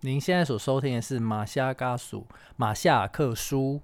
[0.00, 3.80] 您现在所收听的是马夏嘎属马夏克书。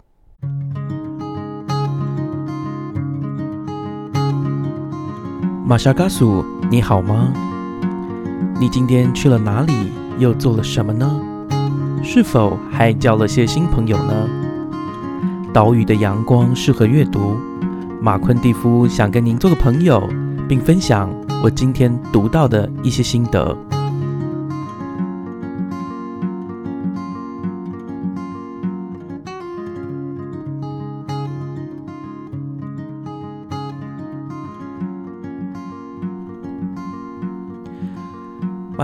[5.66, 7.32] 马夏嘎属，你好吗？
[8.60, 9.72] 你今天去了哪里？
[10.20, 11.20] 又做了什么呢？
[12.04, 14.28] 是否还交了些新朋友呢？
[15.52, 17.36] 岛屿的阳光适合阅读。
[18.00, 20.08] 马昆蒂夫想跟您做个朋友，
[20.48, 23.58] 并分享我今天读到的一些心得。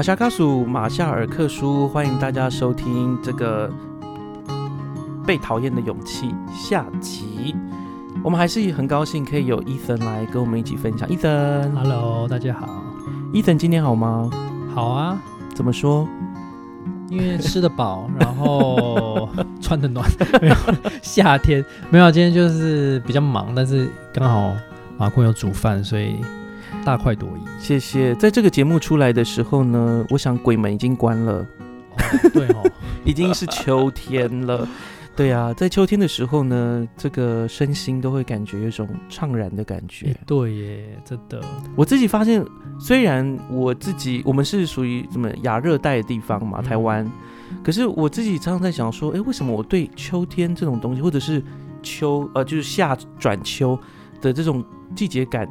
[0.00, 3.68] 马夏卡属马夏尔克书，欢迎大家收听这个
[5.26, 7.54] 《被讨厌的勇气》下集。
[8.24, 11.06] 我们还是很高兴可以有伊森来跟我们一起分享。
[11.10, 12.82] 伊森 Hello，大家好。
[13.30, 14.30] 伊森今天好吗？
[14.74, 15.18] 好啊，
[15.54, 16.08] 怎么说？
[17.10, 19.28] 因为吃得饱，然后
[19.60, 20.10] 穿得暖。
[20.40, 20.56] 没有
[21.02, 24.56] 夏天没有，今天就是比较忙，但是刚好
[24.96, 26.16] 马坤有煮饭，所以
[26.84, 27.40] 大快朵颐。
[27.60, 28.14] 谢谢。
[28.14, 31.46] 在这个节目出来的时候呢，我想鬼门已经关了，哦
[32.32, 32.70] 对哦，
[33.04, 34.66] 已经是秋天了。
[35.16, 40.06] 对啊，在秋天的时候呢，这个身心都会感觉有一种怅然的感觉。
[40.06, 41.42] 诶对耶，真的。
[41.76, 42.42] 我自己发现，
[42.78, 47.06] 虽然我自己我们是属于什么亚热带的地方嘛，嗯台湾，
[47.62, 51.42] 可是我自己常常在想说，哎，为什么我对秋天这种东西，或者是
[51.82, 53.78] 秋呃就是夏转秋
[54.22, 55.46] 的这种季节感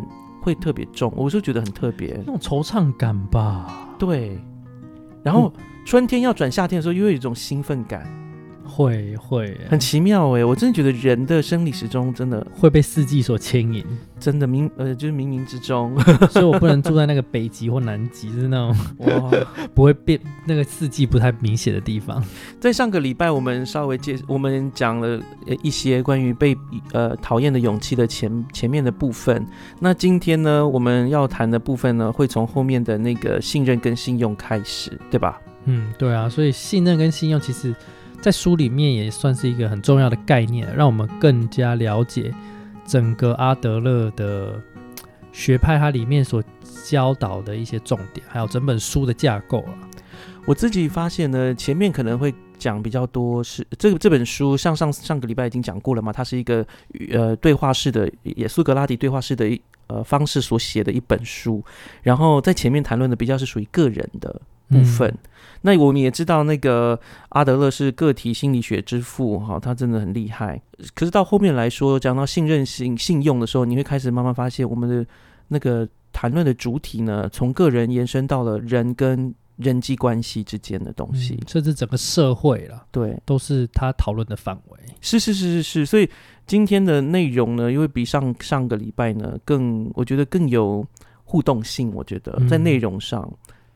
[0.49, 1.13] 会特别重？
[1.15, 2.35] 我是觉得很特别那。
[2.35, 4.39] 种惆怅感吧，对，
[5.23, 5.53] 然后
[5.85, 8.07] 春天要转夏天的时候，又有一种兴奋感，
[8.69, 10.45] 会会很奇妙哎！
[10.45, 13.83] 我真的觉得人的生理时钟真的会被四季所牵引，
[14.19, 19.31] 真的冥呃就是冥冥之中 所以我不能住在那个北极或南极，就是那种 哇。
[19.73, 22.21] 不会变那个四季不太明显的地方。
[22.59, 26.55] 在上个礼拜，我们稍微介我们讲了呃一些关于被
[26.91, 29.45] 呃讨厌的勇气的前前面的部分。
[29.79, 35.39] 那今天呢，我们要谈的部分呢，会从后面的那个信任跟信用开始，对吧？
[35.65, 37.73] 嗯，对啊，所以信任跟信用其实，
[38.21, 42.33] 在书里面也算是一个很重要的概念，让我们更加了解
[42.85, 44.61] 整个阿德勒的
[45.31, 46.43] 学派，它里面所
[46.85, 49.73] 教导的一些重点，还有整本书的架构啊。
[50.45, 56.65] 我自己发现呢，前面可能会讲比较多是这个这本书，上上上个礼拜已经讲过了嘛，它是一个
[57.11, 61.63] 呃对话式的，也苏格拉底对话式的一呃方式所写的一本书，
[62.01, 65.13] 然后在前面谈论的比较是属于个人的部分。
[65.61, 66.97] 那我们也知道，那个
[67.29, 70.61] 阿德勒是个体心理学之父，哈，他真的很厉害。
[70.93, 75.05] 可是到后面来说，讲到信任性信用的时候，你会开始慢慢发现，我们的
[75.49, 81.37] 那个谈论的主体呢，从个人延伸到了人跟人际关系之间的东嗯西。
[81.45, 84.79] 甚至整个社会了，对，都是他讨论的范围。
[85.01, 86.09] 是是是是是，所以
[86.47, 90.85] 今天的内容呢，因为比上上个礼拜呢更，我觉得更有
[91.25, 91.93] 互动性。
[91.93, 93.29] 我觉得在嗯内容上，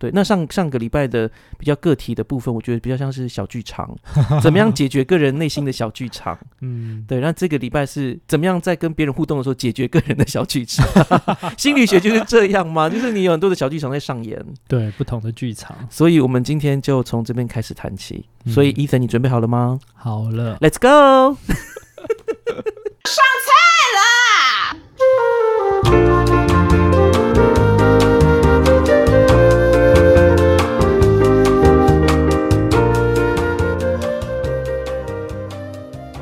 [0.03, 3.90] 对，那上上个礼拜的比较个体的部分，我觉得比较像是小剧场，
[4.44, 6.38] 怎么样解决个人内心的小剧场？
[6.59, 10.86] 嗯，对，那这个礼拜是怎么样在跟别人互动的时候解决个人的小剧场？
[11.58, 14.46] 心理学就是这样嘛，就是你有很多的小剧场在上演。
[14.68, 15.74] 对，不同的剧场。
[15.90, 18.25] 所以我们今天就从这边开始谈起。
[18.47, 21.38] 所以嗯伊森，你准备好了吗好了，？Let's go。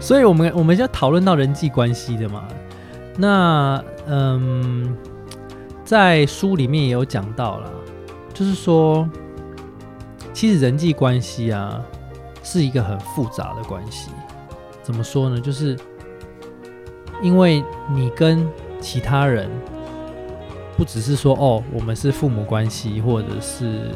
[0.01, 2.45] 所以我们我们要讨论到人际关系的嘛。
[3.15, 4.97] 那嗯，
[5.85, 7.71] 在书里面也有讲到了，
[8.33, 9.07] 就是说，
[10.33, 11.79] 其实人际关系啊
[12.41, 14.09] 是一个很复杂的关系。
[14.81, 15.39] 怎么说呢？
[15.39, 15.77] 就是
[17.21, 17.63] 因为
[17.93, 19.47] 你跟其他人
[20.75, 23.91] 不只是说哦，我们是父母关系，或者是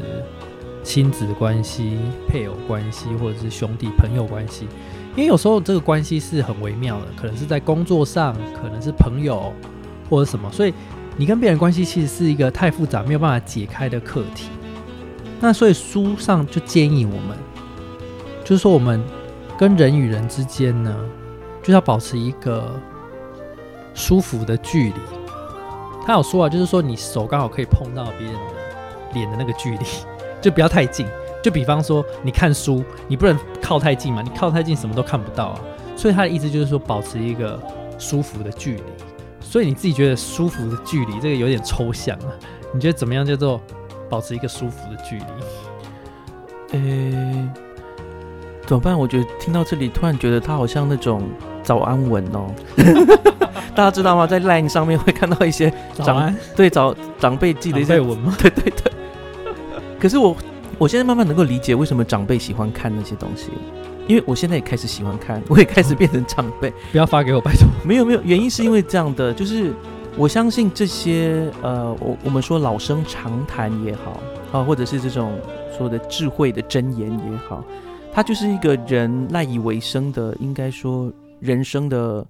[0.84, 4.68] 亲子关系、配偶关系，或者是兄弟朋友关系。
[5.16, 9.50] 因为有时候这个关系是很微妙的，可能是在工作上，可能是朋友
[10.10, 10.74] 或者什么，所以
[11.16, 14.50] 你跟别人关系其实是一个太复杂没有办法解开的课题。
[15.40, 17.36] 那所以书上就建议我们，
[18.44, 19.02] 就是说我们
[19.58, 20.94] 跟人与人之间呢，
[21.62, 22.78] 就是要保持一个
[23.94, 25.00] 舒服的距离。
[26.06, 29.84] 他有说啊，就是说你手刚好可以碰到别人的脸的那个距离，
[30.42, 31.06] 就不要太近。
[31.46, 35.60] 就比方说，你看书，你不能靠太近嘛，你靠太近什么都看不到啊。
[35.94, 37.56] 所以他的意思就是说，保持一个
[38.00, 38.82] 舒服的距离。
[39.38, 42.34] 所以你自己觉得舒服的距离，这个有点抽象啊。
[42.74, 43.60] 你觉得怎么样叫做
[44.10, 45.24] 保持一个舒服的距离？
[46.72, 47.48] 呃，
[48.66, 48.98] 怎么办？
[48.98, 51.22] 我觉得听到这里，突然觉得他好像那种
[51.62, 52.52] 早安文哦。
[53.72, 54.26] 大家知道吗？
[54.26, 58.34] 在 LINE 上面会看到一些早安，对早长辈寄的一些文吗？
[58.42, 58.92] 对对对。
[60.00, 60.36] 可是我
[60.78, 63.48] 我现在慢慢能够理解为什么长辈喜欢看那些东西，
[64.06, 66.70] 因为我现在也开始喜欢看，我也开始变成长辈。
[66.92, 67.66] 不要发给我，拜托。
[67.82, 69.72] 没有没有，原因是因为这样的，就是
[70.18, 74.20] 我相信这些呃，我我们说老生常谈也好
[74.52, 75.38] 啊，或者是这种
[75.76, 77.64] 说的智慧的箴言也好，
[78.12, 82.26] 它就是一个人赖以为生的，应该说人生的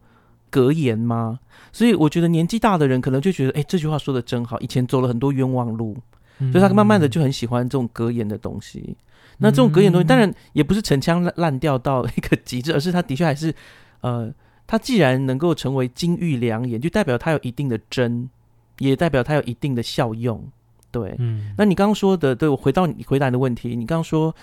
[0.50, 1.40] 格言吗？
[1.72, 5.96] 所以我觉得年纪大的人可能就觉得，哎，这句话说的真好，以前走了很多冤枉路。
[6.38, 8.96] 所以他慢慢的就很喜欢这种格言的东西。
[9.38, 13.54] 那这种格言东西，当然也不是陈腔滥滥调到一个极致，而是他的确还是，
[14.00, 14.32] 呃，
[14.66, 18.30] 他既然能够成为金玉良言，就代表他有一定的真，
[18.78, 20.42] 也代表他有一定的效用。
[20.90, 21.52] 对，嗯。
[21.58, 24.34] 那你刚刚说的，对我回到你回答你的问题，你刚刚说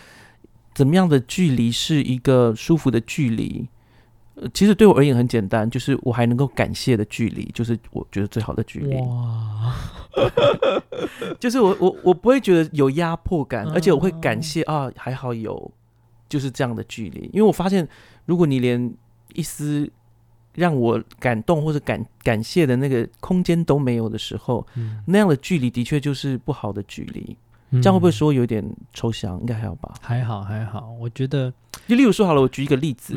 [0.76, 3.68] 怎么样的距离是一个舒服的距离？
[4.36, 8.96] 呃，其实对我而言很简单，就是我还能够感谢的距离，就是我觉得最好的距离。
[8.96, 9.76] 哇，
[11.40, 15.72] 就是我我我不会觉得有压迫感，而且我会感谢啊，还好有
[16.28, 17.88] 就是这样的距离，因为我发现，
[18.26, 18.92] 如果你连
[19.34, 19.90] 一丝
[20.56, 24.66] 让我感动或者感感谢的那个空间都没有的时候，
[25.06, 27.38] 那样的距离的确就是不好的距离。
[27.82, 28.64] 这样会不会说有点
[28.94, 29.40] 抽象？
[29.40, 29.96] 应该还好吧？
[30.00, 31.52] 还好还好，我觉得
[31.88, 33.16] 就例如说好了，我举一个例子，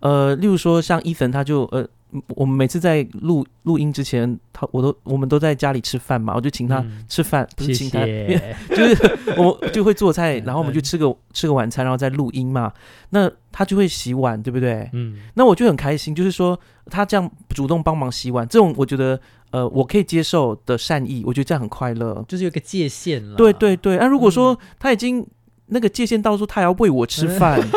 [0.00, 1.86] 呃，例如说像伊森，他就呃。
[2.28, 8.00] 我们每次在录录音之前，他我都我们都在家里吃饭嘛，我就请他吃饭，不是请他，
[8.74, 12.72] 就是我就会做菜， 然后我们就吃个吃个晚餐，然后再录音嘛。
[13.10, 14.88] 那他就会洗碗，对不对？
[14.94, 15.18] 嗯。
[15.34, 19.20] 那我就很开心，就是说他这样主动帮忙洗碗，这种我觉得
[19.50, 23.36] 呃我可以接受的善意，我觉得这样很快乐，就是有个界限了。
[23.36, 23.98] 对对对。
[23.98, 25.26] 那如果说他已经
[25.68, 27.60] 那个界限到说他要喂我吃饭。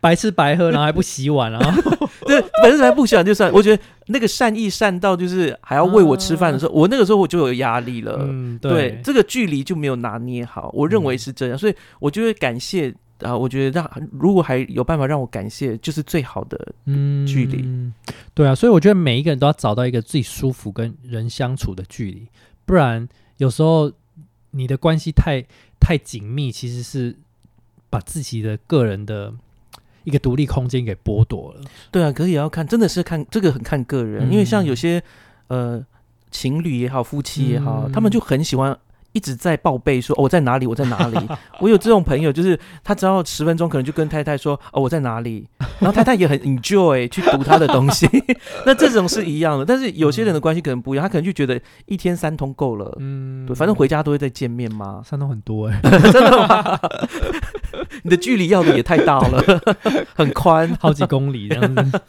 [0.00, 1.74] 白吃白喝，然后还不洗碗啊？
[2.28, 3.50] 对，本身还不洗碗就算。
[3.50, 8.18] 我觉得那个善意善到，就是还要喂我吃饭的时候，我那个时候我就有压力了。
[8.20, 10.70] 嗯，对，这个距离就没有拿捏好。
[10.74, 13.34] 我认为是这样，所以我就会感谢啊。
[13.34, 16.58] 我觉得让如果还有办法让我感谢，就是最好的
[17.26, 17.64] 距离。
[18.34, 22.28] 对啊，所以我觉得每一个人都要找到一个最舒服跟人相处的距离，
[22.66, 23.08] 不然
[23.38, 23.90] 有时候
[24.50, 25.42] 你的关系太
[25.84, 27.14] 太紧密，其实是
[27.90, 29.34] 把自己的个人的。
[30.04, 31.62] 一个独立空间给剥夺了。
[31.90, 35.02] 对啊，可是也要看，真的是看这个很看个人，因为像有些
[35.46, 35.82] 呃
[36.30, 38.78] 情侣也好，夫妻也好，他们就很喜欢
[39.14, 41.16] 一直在报备说我在哪里，我在哪里。
[41.60, 48.06] 我有这种朋友，就是他只要十分钟，可能就跟太太说哦我在哪里，然后太太也很 enjoy 去读他的东西。
[48.66, 52.94] 那这种是一样的，但是有些人的关系可能不一样，他可能就觉得一天三通够了。
[53.00, 55.00] 嗯，对，反正回家都会再见面嘛。
[55.04, 56.78] 三通很多哎， 真的吗？
[58.02, 59.42] 你的距离要的也太大了，
[60.14, 62.00] 很宽，好几公里这样子。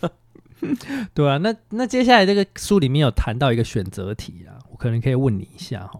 [1.13, 5.99] 对啊，那那接下来这个书里面有谈到一个选择题啊，我可能可以问你一下哈。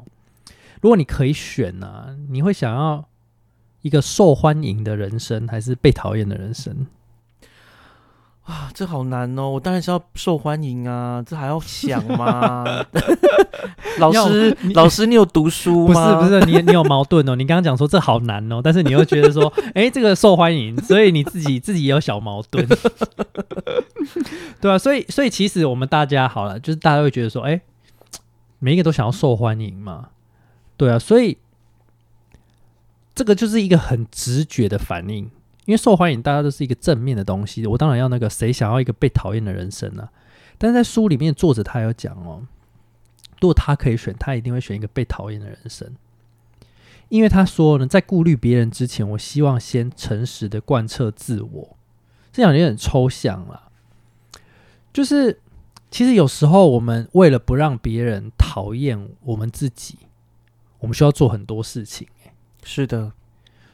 [0.86, 3.04] 如果你可以选呢，你会想要
[3.82, 6.86] 一个受欢迎的人生，还是被讨厌的人生？
[8.44, 9.50] 啊，这好难哦！
[9.50, 12.64] 我当然是要受欢迎啊，这还要想吗？
[13.98, 16.22] 老师， 老师，你有读书吗？
[16.22, 17.36] 不是，不是，你你有矛盾哦。
[17.36, 22.64] 你刚刚讲说这好难哦，但是你又觉得说， 哎，这个受欢迎，所以你自己自己也有小矛盾，
[24.62, 27.60] 对啊，所以，所以其实我们大家好了，就是大家会觉得说，哎，
[28.60, 30.10] 每一个都想要受欢迎嘛，
[30.78, 31.38] 对啊，所以
[33.14, 35.30] 这个就是一个很直觉的反应。
[35.66, 37.66] 因为受欢迎，大家都是一个正面的东西。
[37.66, 40.10] 我当然要那个谁想要一个被讨厌的人生呢？
[40.60, 42.44] 但在书里面，作者他有讲哦，
[43.42, 45.96] 如果他可以选，他一定会选一个被讨厌的人生。
[47.10, 51.78] 因为他说呢，在顾虑别人之前，我希望先诚实的贯彻自我。
[52.32, 53.72] 这样有点抽象了。
[54.94, 55.40] 就是
[55.90, 59.98] 其实有时候我们为了不让别人讨厌我们自己，
[60.80, 62.08] 我们需要做很多事情。
[62.64, 63.12] 是的。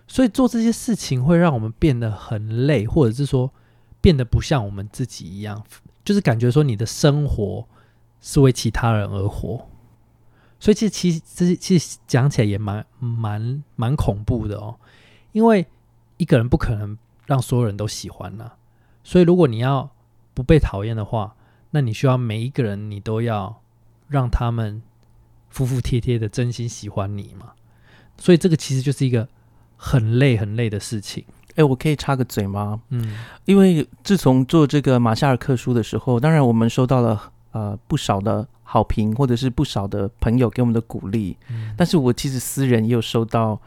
[0.07, 3.49] 所以做这些事情会让我们变得很累，或者是说
[4.01, 5.63] 变得不像我们自己一样，
[6.03, 7.65] 就是感觉说你的生活
[8.19, 9.67] 是为其他人而活。
[10.59, 14.77] 所以其实其实这其实讲起来也蛮蛮蛮恐怖的哦，
[15.31, 15.65] 因为
[16.17, 18.51] 一个人不可能让所有人都喜欢呐。
[19.03, 19.89] 所以如果你要
[20.33, 21.35] 不被讨厌的话，
[21.71, 23.61] 那你需要每一个人你都要
[24.07, 24.83] 让他们
[25.51, 27.51] 服服帖帖的真心喜欢你嘛。
[28.17, 29.27] 所以这个其实就是一个。
[29.83, 32.79] 很累很累的事情，哎，我可以插个嘴吗？
[32.89, 33.15] 嗯，
[33.45, 41.35] 因为自从做这个马夏尔克书的时候，当然我们收到了呃不少的好评，或者是不少的朋友给我们的鼓励。
[41.49, 43.59] 嗯，但是我其实私人也有收到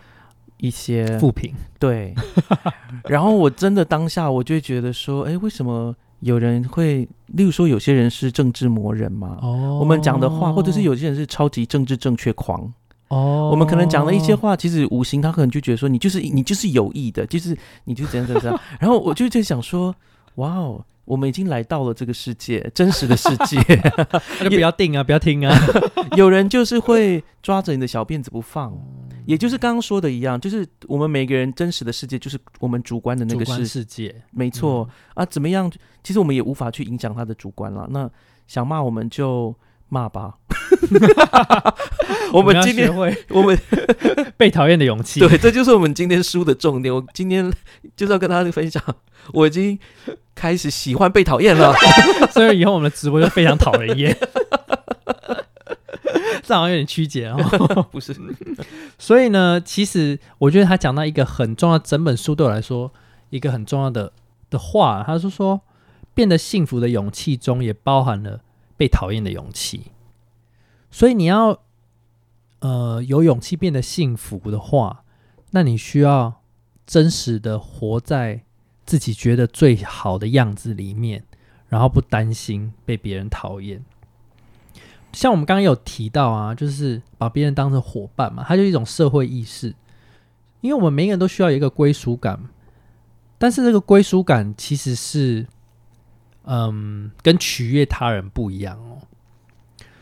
[0.58, 2.14] 一些负评，对，
[3.10, 9.38] 然后我真的当下我就会觉得说，哎，为什么有人会，例如说有些人是政治魔人嘛？
[9.42, 9.78] 哦。
[9.78, 12.72] 我们讲的话，或者是有些人是超级政治正确狂，
[13.08, 17.54] 哦，我们可能讲了一些话，其实无形他可能就觉得说你就是你就是有意的，就是
[17.84, 18.58] 你就怎样怎样怎样。
[18.80, 19.94] 然后我就在想说，
[20.36, 23.58] 哇哦，我们已经来到了这个世界，真实的世界，
[24.40, 25.54] 那就不要定啊，不要听啊，
[26.16, 28.72] 有人就是会抓着你的小辫子不放，
[29.26, 35.70] 也就是刚刚说的一样，就是我们每个人真实的世界就是我们主观的那个世世界，没错、啊，怎么样？
[36.02, 37.86] 其实我们也无法去影响他的主观了。
[37.90, 38.10] 那
[38.46, 39.54] 想骂我们就
[39.88, 40.34] 骂吧。
[42.32, 43.56] 我们要今天学会我们
[44.36, 46.92] 被讨厌的勇气， 对，这就是我们今天书的重点。
[46.92, 47.50] 我今天
[47.96, 48.82] 就是要跟大家分享，
[49.32, 49.78] 我已经
[50.34, 51.72] 开始喜欢被讨厌了。
[52.32, 54.16] 所以以后我们的直播就非常讨人厌。
[56.44, 57.36] 这好像有点曲解哦。
[57.90, 58.14] 不是，
[58.98, 62.92] 所以呢，其实我觉得他讲到一个很重要，整本书对我来说
[63.30, 64.12] 一个很重要的
[64.50, 65.62] 的话，他是说，
[66.12, 68.42] 变得幸福的勇气中也包含了
[68.76, 69.86] 被讨厌的勇气。
[70.90, 71.58] 所以你要
[72.60, 75.02] 呃有勇气变得幸福的话，
[75.50, 76.40] 那你需要
[76.86, 78.42] 真实的活在
[78.86, 81.24] 自己觉得最好的样子里面，
[81.68, 83.84] 然后不担心被别人讨厌。
[85.14, 89.74] 像我们刚刚有提到啊，就是把别人当成伙伴嘛，它就一种社会意识。
[90.60, 92.38] 因为我们每个人都需要有一个归属感，
[93.38, 95.46] 但是这个归属感其实是，
[96.44, 98.98] 嗯，跟取悦他人不一样哦。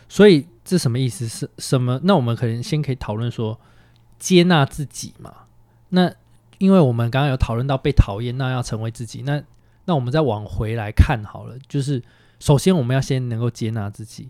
[0.09, 1.27] 所以这什么意思？
[1.27, 2.01] 是什么？
[2.05, 3.59] 那我们可能先可以讨论说，
[4.19, 5.35] 接纳自己嘛。
[5.89, 6.13] 那
[6.59, 9.23] 因为我们刚刚有讨论到被讨厌，那要成为自己。
[9.23, 9.43] 那
[9.85, 12.01] 那我们再往回来看好了，就是
[12.39, 14.29] 首先我们要先能够接纳自己。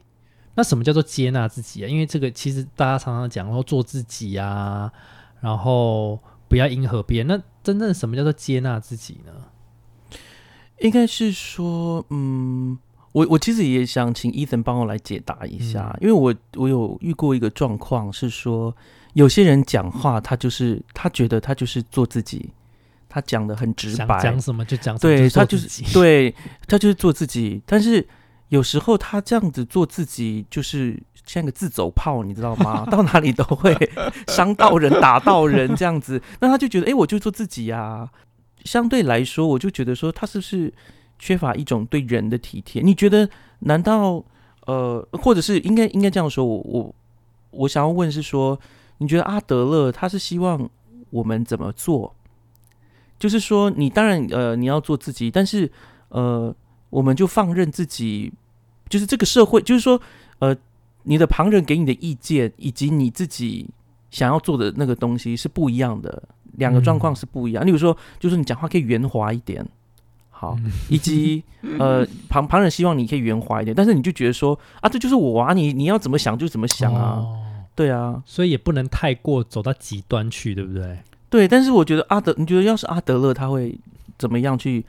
[0.54, 1.88] 那什么叫做接纳自己啊？
[1.88, 4.92] 因为这个其实大家常常讲说做自己啊，
[5.40, 7.26] 然后不要迎合别人。
[7.26, 9.32] 那真正什么叫做接纳自己呢？
[10.80, 12.76] 应该是说，嗯，
[13.12, 18.75] 我我其实也想请伊森帮我来解答一下，因为我我有遇过一个状况是说，
[19.12, 22.50] 有些人讲话他就是他觉得他就是做自己，
[23.09, 26.35] 他讲的很直白，讲什么就讲什么，对他就是对
[26.66, 28.04] 他就是做自己，但是
[28.52, 32.85] 有时候他这样子做自己，就是像个自走炮，你知道吗？
[32.92, 33.75] 到哪里都会
[34.28, 38.11] 伤到人、打到人这样子，那他就觉得，哎、我就做自己呀、
[38.64, 40.71] 相对来说，我就觉得说，他是不是
[41.18, 42.82] 缺乏一种对人的体贴？
[42.82, 43.26] 你觉得？
[43.64, 44.23] 难道
[44.66, 46.44] 呃，或者是应该应该这样说？
[46.44, 46.94] 我我
[47.52, 48.59] 我想要问是说，
[48.99, 50.68] 你觉得阿德勒他是希望
[51.11, 52.14] 我们怎么做？
[53.18, 55.71] 就是说，你当然呃你要做自己，但是
[56.09, 56.54] 呃，
[56.90, 58.32] 我们就放任自己，
[58.92, 59.99] 就是这个社会，就是说
[60.40, 60.54] 呃，
[61.04, 63.66] 你的旁人给你的意见以及你自己
[64.11, 66.22] 想要做的那个东西是不一样的，
[66.58, 67.64] 两个状况是不一样。
[67.64, 69.66] 例如说，就是你讲话可以圆滑一点，
[70.28, 70.58] 好，
[70.90, 71.42] 以及
[71.80, 77.38] 呃旁旁人希望你可以圆滑一点，但是你就觉得说啊，这就是我啊，你你要怎么想就怎么想啊，哦
[77.75, 80.99] 对啊，所以也不能太过走到极端去，对不对？
[81.30, 81.49] 对。
[81.49, 83.75] 但是我觉得阿德，你觉得要是阿德勒，他会
[84.18, 84.84] 怎么样去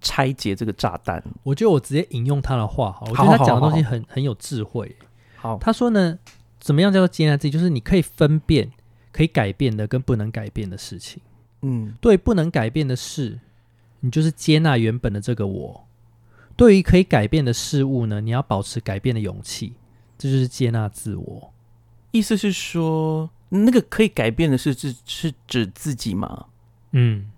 [0.00, 1.22] 拆解这个炸弹？
[1.42, 4.94] 我觉得我直接引用他的话好，我觉得他讲的东西很很有智慧。
[5.36, 6.18] 好，他说呢，
[6.58, 7.50] 怎么样叫做接纳自己？
[7.50, 8.70] 就是你可以分辨
[9.12, 11.22] 可以改变的跟不能改变的事情。
[11.62, 13.40] 嗯对不能改变的事，
[14.00, 15.86] 你就是接纳原本的这个我；
[16.54, 19.72] 对于可以改变的事物呢，你要保持改变的勇气，
[20.18, 21.52] 这就是接纳自我。
[22.12, 26.46] 意思是说，那个可以改变的是是是指自己吗？
[26.92, 27.30] 嗯，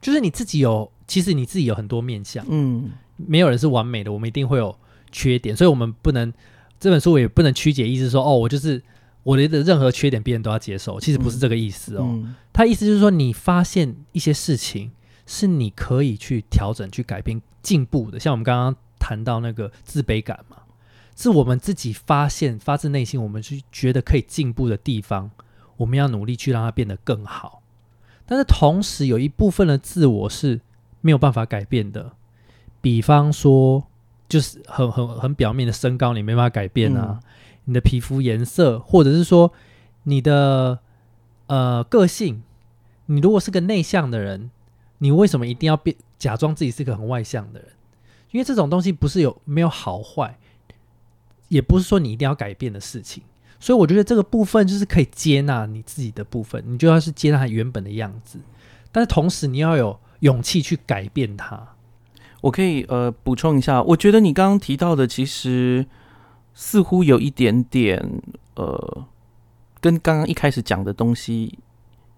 [0.00, 4.76] 就是你自己有，其实你自己有很多面相，嗯没有人是完美的，我们一定会有
[5.10, 6.32] 缺点，所以我们不能
[6.78, 8.82] 这本书我也不能曲解意思说，哦，我就是
[9.22, 12.04] 我的任何缺点别人都要接受，其实不是这个意思哦。
[12.04, 14.90] 嗯他意思就是说，你发现一些事情
[15.26, 18.18] 是你可以去调整、去改变、进步的。
[18.18, 20.56] 像我们刚刚谈到那个自卑感嘛，
[21.14, 25.30] 是我们自己发现、发自内心，我们去觉得可以进步的地方，
[25.76, 27.62] 我们要努力去让它变得更好。
[28.24, 30.62] 但是同时，有一部分的自我是
[31.06, 32.10] 没有办法改变的，
[32.80, 33.84] 比方说，
[34.28, 37.20] 就是很很很表面的身高，你没办法改变啊。
[37.66, 39.52] 你的皮肤颜色，或者是说
[40.02, 40.80] 你的
[41.46, 42.42] 呃个性，
[43.06, 44.50] 你如果是个内向的人，
[44.98, 47.68] 你为什么一定要变假装自己是个很外向的人？
[48.32, 50.36] 因为这种东西不是有没有好坏，
[51.48, 53.22] 也不是说你一定要改变的事情。
[53.58, 58.38] 所以我觉得这个部分就是可以接纳你自己的部分，你就要是接纳它原本的样子，
[58.92, 61.66] 但是同时你要有勇气去改变它。
[62.42, 65.84] 我可以呃补充一下，我觉得你刚刚提到的其实
[66.54, 68.00] 似乎有一点点
[68.54, 69.04] 呃，
[69.80, 71.58] 跟刚刚一开始讲的东西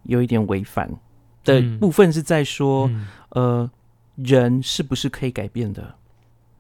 [0.03, 0.91] 有一点违反
[1.45, 3.71] 的嗯部分是在说，嗯呃，
[4.17, 5.95] 人是不是可以改变的？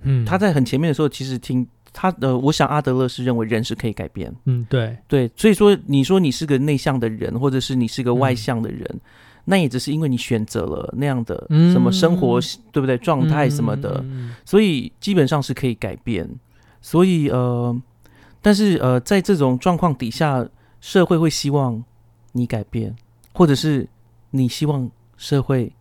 [0.02, 9.00] 嗯他在很前面的时候，其实听他呃，我想阿德勒是认为人是可以改变，嗯对对，所以说你说你是个内向的人，或者是你是个外嗯向的人，
[9.50, 12.38] 那也只是因为你选择了那样的嗯什么生活，
[12.70, 12.98] 对不对？
[12.98, 14.04] 状态什么的，
[14.44, 16.28] 所以基本上是可以改变。
[16.82, 17.74] 所以呃，
[18.42, 20.46] 但是呃，在这种状况底下，
[20.80, 21.82] 社会会希望
[22.32, 22.94] 你改变，
[23.32, 23.88] 或者是
[24.30, 25.72] 你希望社会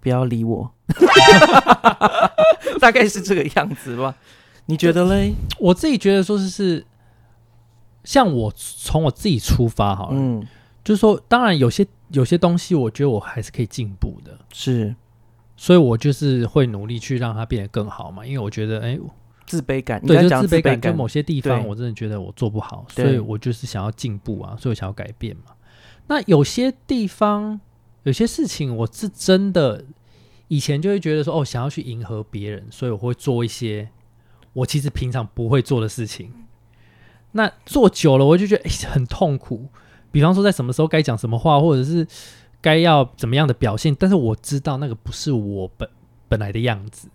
[0.00, 0.70] 不要理我，
[2.80, 4.14] 大概是这个样子吧？
[4.66, 5.34] 你觉得嘞？
[5.58, 6.86] 我自己觉得说是是，
[8.04, 10.46] 像我从我自己出发好了，嗯，
[10.84, 14.94] 就是说，当然有些有些东西，我觉得我还是可以进步的，是
[15.56, 18.24] 所以我就是会努力去让它变得更好嘛。
[18.24, 18.98] 因为我觉得，哎，
[19.46, 25.52] 自卑感，对，就自卑感，感就某些地方我真的觉得我做不好，所以我就是想要进步啊，所以我想要改变嘛。
[26.06, 27.60] 那有些地方，
[28.04, 29.84] 有些事情，我是真的
[30.48, 33.90] 以前就会觉得说，哦，想要去迎合别人，所以我会做一些
[34.54, 36.32] 我其实平常不会做的事情。
[37.32, 39.68] 那做久了，我就觉得、诶很痛苦。
[40.10, 42.06] 比方说，在什么时候该讲什么话，或者是
[42.60, 45.88] 该要怎么样的表现，但是我知道那个不是我本
[46.28, 47.08] 本来的样子，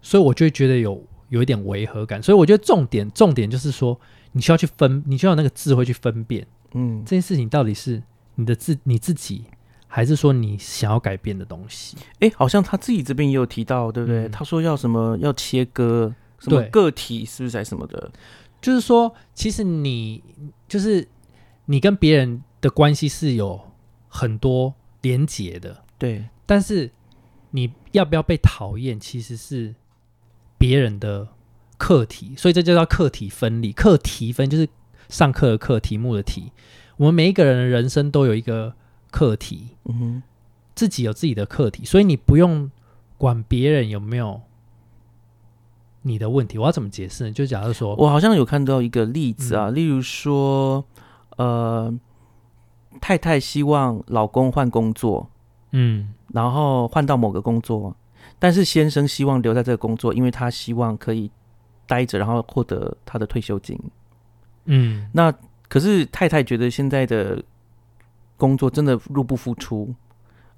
[0.00, 2.22] 所以我就会觉得有有一点违和感。
[2.22, 3.98] 所以我觉得重点重点就是说，
[4.32, 8.02] 你需要去分，你需要那个智慧去分辨嗯这，件事情到底是
[8.34, 9.44] 你的自你自己，
[9.86, 11.96] 还是说你想要改变的东西。
[12.20, 14.26] 哎、好像他自己这边也有提到，对不对？
[14.26, 18.10] 嗯他说要什么要切割什么个体，是不是在什么的？
[18.60, 20.22] 就是说，其实你
[20.68, 21.06] 就是
[21.66, 23.60] 你跟别人的关系是有
[24.08, 26.90] 很多连结的，对，但是
[27.50, 29.74] 你要不要被讨厌，其实是
[30.58, 31.28] 别人的
[31.76, 33.72] 课题，所以这就叫课题分离。
[33.72, 34.68] 课题分就是
[35.08, 36.52] 上课的课，题目的题。
[36.96, 38.74] 我们每一个人的人生都有一个
[39.10, 40.22] 课题，嗯哼，
[40.74, 42.70] 自己有自己的课题，所以你不用
[43.18, 44.42] 管别人有没有
[46.02, 46.58] 你的问题。
[46.58, 47.32] 我要怎么解释呢？
[47.32, 50.84] 就假如说，我好像有看到一个例子嗯啊，例如说，
[51.36, 51.92] 呃，
[53.00, 55.28] 太太希望老公换工作，
[55.72, 57.94] 嗯然后换到某个工作，
[58.38, 61.30] 但是先生希望留在这个工作，因为他希望可以
[61.86, 63.78] 待着，然后获得他的退休金。
[64.64, 65.32] 嗯那
[65.68, 67.42] 可是太太觉得现在的
[68.36, 69.94] 工作真的入不敷出，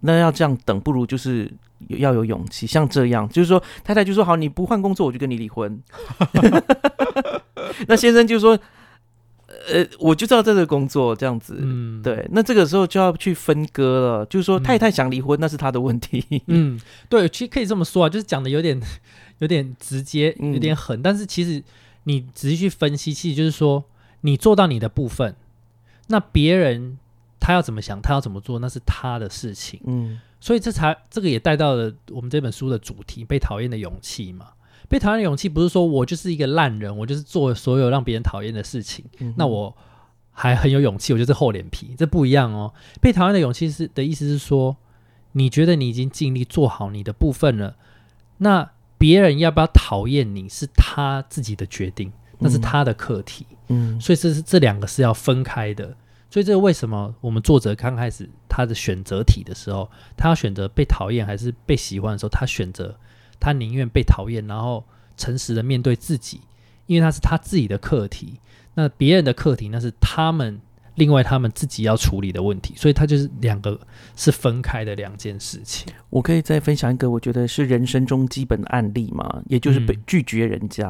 [0.00, 1.50] 那要这样等，不如就是
[1.88, 5.82] 要有勇气，像这样，就是说太太就说好，你不换工作，我就跟你离婚。
[7.88, 8.58] 那先生就说，
[9.68, 11.57] 呃，我就知道这个工作这样子。
[11.61, 16.42] 嗯，对，那这个时候就要去分割了，就是说嗯太太想离婚，那是他的问题。
[16.46, 18.81] 嗯，对，其实可以这么说啊， 就是讲的有点
[19.38, 21.62] 有点直接，嗯有点狠，但是其实
[22.05, 23.85] 你仔细去分析，其实就是说
[24.20, 25.35] 你做到你的部分，
[26.09, 26.98] 那别人
[27.40, 29.81] 他要怎么想，他要怎么做，那是他的事情。
[29.87, 34.48] 嗯所以这才这个也带到了我们这本书的主题——被讨厌的勇气嘛。
[34.88, 39.77] 被讨厌的勇气不是说我就是一个烂人，我就是做所有让别人讨厌的事情，嗯那我
[40.31, 42.73] 还很有勇气，我就是厚脸皮，这不一样哦。
[43.01, 44.77] 被讨厌的勇气是的意思是说，
[45.33, 47.77] 你觉得你已经尽力做好你的部分了，
[48.38, 53.47] 那别人要不要讨厌你是他自己的决定，那是嗯他的课题。
[53.68, 55.97] 嗯所以这是这两个是要分开的。
[56.31, 62.99] 所以这个为什么我们作者刚开始他的选择题的时候，他要选择被讨厌还是被喜欢的时候，他选择
[63.44, 64.83] 他宁愿被讨厌，然后
[65.18, 66.40] 诚实的面对自己，
[66.87, 68.40] 因为那是他自己的课题。
[68.74, 70.59] 那别人的课题那是他们
[70.94, 73.78] 另外他们自己要处理的问题，所以他就是两个
[74.16, 75.92] 是分开的两件事情。
[76.09, 80.88] 我可以再分享一个我觉得是人生中基本的案例嘛，也就是被嗯拒绝人家。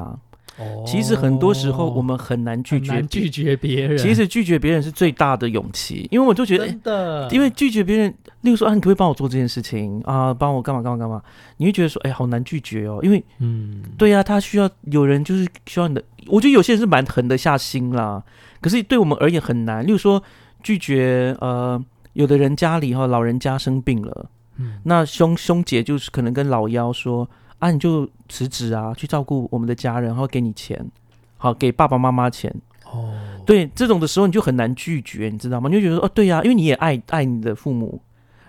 [0.56, 8.14] 哦其实很多时候我们很难拒绝拒绝别人，其实拒绝别人是最大的勇气，因为我就觉得，真的，因为拒绝别人，
[8.44, 10.32] 例如说啊，你可不可以帮我做这件事情啊？
[10.32, 11.22] 帮我干嘛干嘛干嘛？
[11.56, 18.22] 你会觉得说，哎，好难拒绝哦，因为嗯，对呀、他需要有人就是需要你的，我觉得有些人是蛮狠得下心啦，
[18.60, 19.84] 可是对我们而言很难。
[19.86, 20.22] 例如说
[20.62, 27.28] 拒绝，呃，有的人家里哈、老人家生病了，嗯那兄兄姐就是可能跟老幺说
[27.60, 30.84] 啊，你就辞职啊，去照顾我们的家人，然后给你钱，
[31.38, 32.54] 好给爸爸妈妈钱。
[32.84, 33.14] 哦，
[33.46, 35.70] 对这种的时候，你就很难拒绝，你知道吗？
[35.70, 38.00] 你就觉得说哦，对呀、因为你也爱爱你的父母，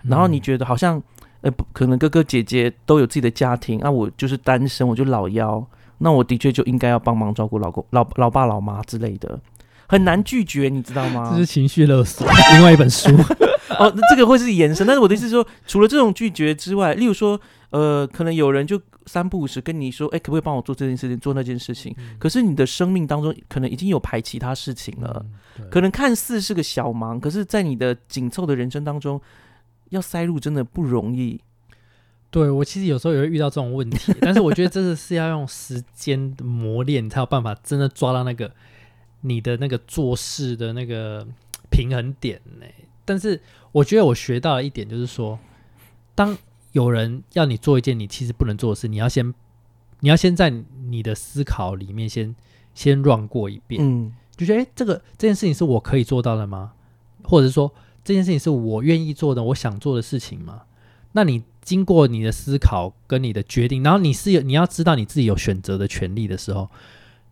[0.08, 1.02] 然后你嗯觉得好像
[1.42, 5.64] 呃，不可能哥哥姐姐都有自己的家庭啊，我就是单身，我就老幺，
[5.98, 9.38] 那我的确就应该要帮忙照顾老公、老老爸、老妈之类的，
[9.86, 11.38] 很难拒绝，你知道吗这？
[11.38, 13.10] 是情绪勒索，另外一本书。
[13.78, 17.38] 哦，那这个会是延伸，但是我的意思是说，除了这种拒绝之外，例如说，
[17.70, 21.94] 呃，可能有人就三不五时跟你说，哎，可不可以帮我做这件事情，做那件事情？
[22.18, 25.26] 可是你的生命当中可能已经有排其他事情了，
[25.58, 29.20] 嗯可能看似是个小忙，可是，在你的紧凑的人生当中，
[29.90, 31.40] 要塞入真的不容易。
[32.30, 38.52] 对我其实有时候也会遇到这种问题，但是我觉得真的是要用时间的磨练，你才有办法真的抓到那个
[39.22, 41.26] 你的那个做事的那个
[41.70, 42.66] 平衡点呢。
[43.04, 43.40] 但是
[43.72, 45.38] 我觉得我学到了一点，就是说，
[46.14, 46.36] 当
[46.72, 49.32] 有人要你做一件你其实不能做的事，你要先
[50.00, 50.50] 你要先在
[50.88, 52.34] 你的思考里面先
[52.74, 56.72] 先 run 过一遍，嗯就觉得诶，这个这件事情是我可以做到的吗？
[57.22, 57.72] 或者说
[58.06, 60.62] 这件事情是我愿意做的，我想做的事情吗？
[61.10, 66.70] 那你经过你的思考跟你的决定，然后你是有你要知道你自己有选择的权利的时候，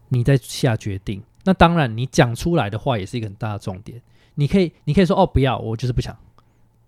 [0.08, 1.22] 你再下决定。
[1.44, 4.02] 那当然，你讲出来的话也是一个很大的重点。
[4.34, 6.16] 你可以，你可以说哦，不要，我就是不想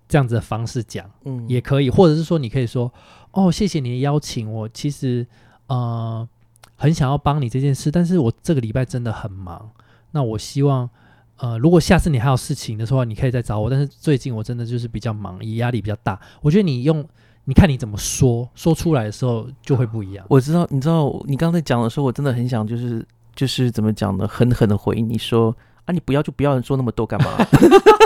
[0.09, 1.09] 这样子的方式讲。
[1.25, 2.93] 嗯，也可以，或者是说你可以说
[3.31, 5.25] 哦，谢谢你的邀请，我其实
[5.69, 6.29] 呃
[6.75, 9.71] 很想要帮你这件事，但是我这个礼拜真的很忙，
[10.11, 10.91] 那我希望
[11.39, 17.05] 呃如果下次你还有事情的时候，你可以再找我，但是最近我真的就是比较忙，也压力比较大，我觉得你用
[17.45, 20.25] 你看你怎么说，说出来的时候就会不一样。
[20.29, 25.55] 我知道，你知道，你刚才讲的时候，我真的很想就是就是怎么讲呢，狠狠的回应你说
[25.87, 27.31] 啊，你不要就不要说那么多干嘛？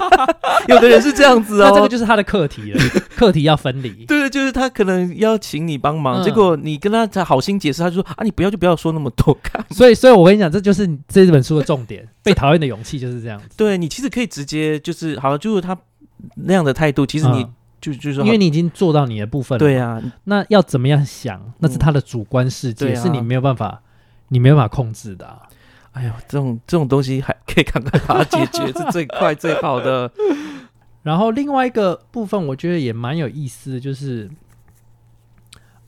[0.68, 2.80] 有的人是这样子哦，那这个就是他的课题了，
[3.16, 4.04] 课题要分离。
[4.04, 9.66] 对对，就是他可能要请你帮忙，嗯结果你跟他才好心解释，他就说啊，你不要就不要说那么多干嘛。
[9.74, 12.06] 所以，所以我跟你讲，这就是这本书的重点。
[12.22, 13.48] 被讨厌的勇气就是这样子。
[13.56, 15.76] 对你其实可以直接就是好，就是他
[16.34, 23.80] 那样的态度，其实你嗯就就是说因为你已经做到你的部分了，对啊，那要怎么样想，那是他的主观世界，是你没有办法，
[24.28, 25.40] 你没有办法控制的、啊。
[26.00, 30.10] 哎呦，这种这种东西还可以赶快把它解决，是最快最好的。
[31.04, 34.30] 然后另外一个部分，我觉得也蛮有意思的，就是，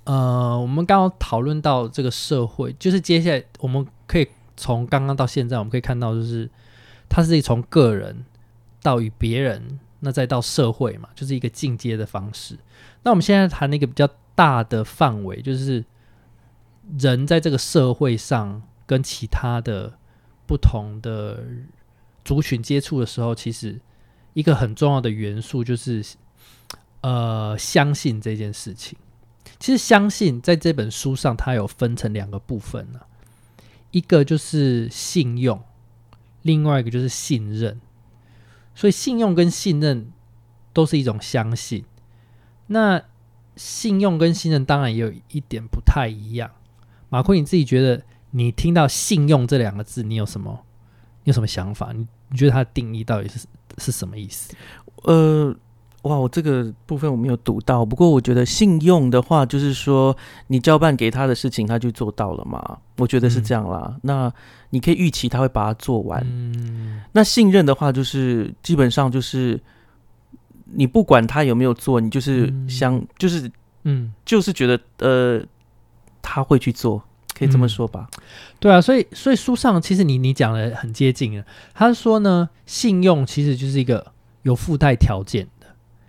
[0.04, 6.50] 呃，我们刚刚讨论到这个社会，就是接下来我们可以从刚刚到现在，我们可以看到，就是
[7.08, 8.26] 它是从个人
[8.82, 12.58] 到与别人，那再到社会嘛，就是一个进阶的方式。
[13.02, 15.82] 那我们现在谈那个比较大的范围，就是
[16.98, 19.92] 人在这个社会上跟其他的
[20.46, 21.44] 不同的
[22.24, 23.80] 族群接触的时候，其实
[24.34, 26.04] 一个很重要的元素就是
[27.00, 28.98] 呃相信这件事情。
[29.58, 33.00] 其实相信在这本书上，它有分成两个部分呢、
[33.92, 35.62] 一个就是信用，
[36.42, 37.80] 另外一个就是信任。
[38.74, 40.10] 所以信用跟信任
[40.72, 41.84] 都是一种相信。
[42.68, 43.02] 那
[43.54, 46.50] 信用跟信任当然也有一点不太一样。
[47.10, 48.02] 马坤，你自己觉得
[48.32, 50.58] 你听到“信用”这两个字，你有什么
[51.24, 51.92] 你有什么想法？
[51.92, 53.46] 你你觉得它的定义到底是
[53.78, 54.54] 是什么意思？
[55.04, 55.54] 呃，
[56.02, 60.16] 哇，我这个部分我没有读到，不过我觉得信用的话，就是说
[60.48, 62.78] 你交办给他的事情，他就做到了嘛。
[62.96, 63.96] 我觉得是这样啦。
[64.02, 64.32] 那
[64.70, 66.20] 你可以预期他会把它做完。
[66.24, 69.60] 嗯那信任的话，就是基本上就是
[70.64, 73.50] 你不管他有没有做，你就是嗯相，就是
[73.84, 75.40] 嗯，就是觉得呃
[76.20, 77.02] 他会去做，
[77.38, 78.08] 可以这么嗯说吧？
[78.60, 81.44] 对啊，所以所以书上其实你你讲的很接近了。
[81.74, 85.66] 他说呢，信用其实就是一个有附带条件的，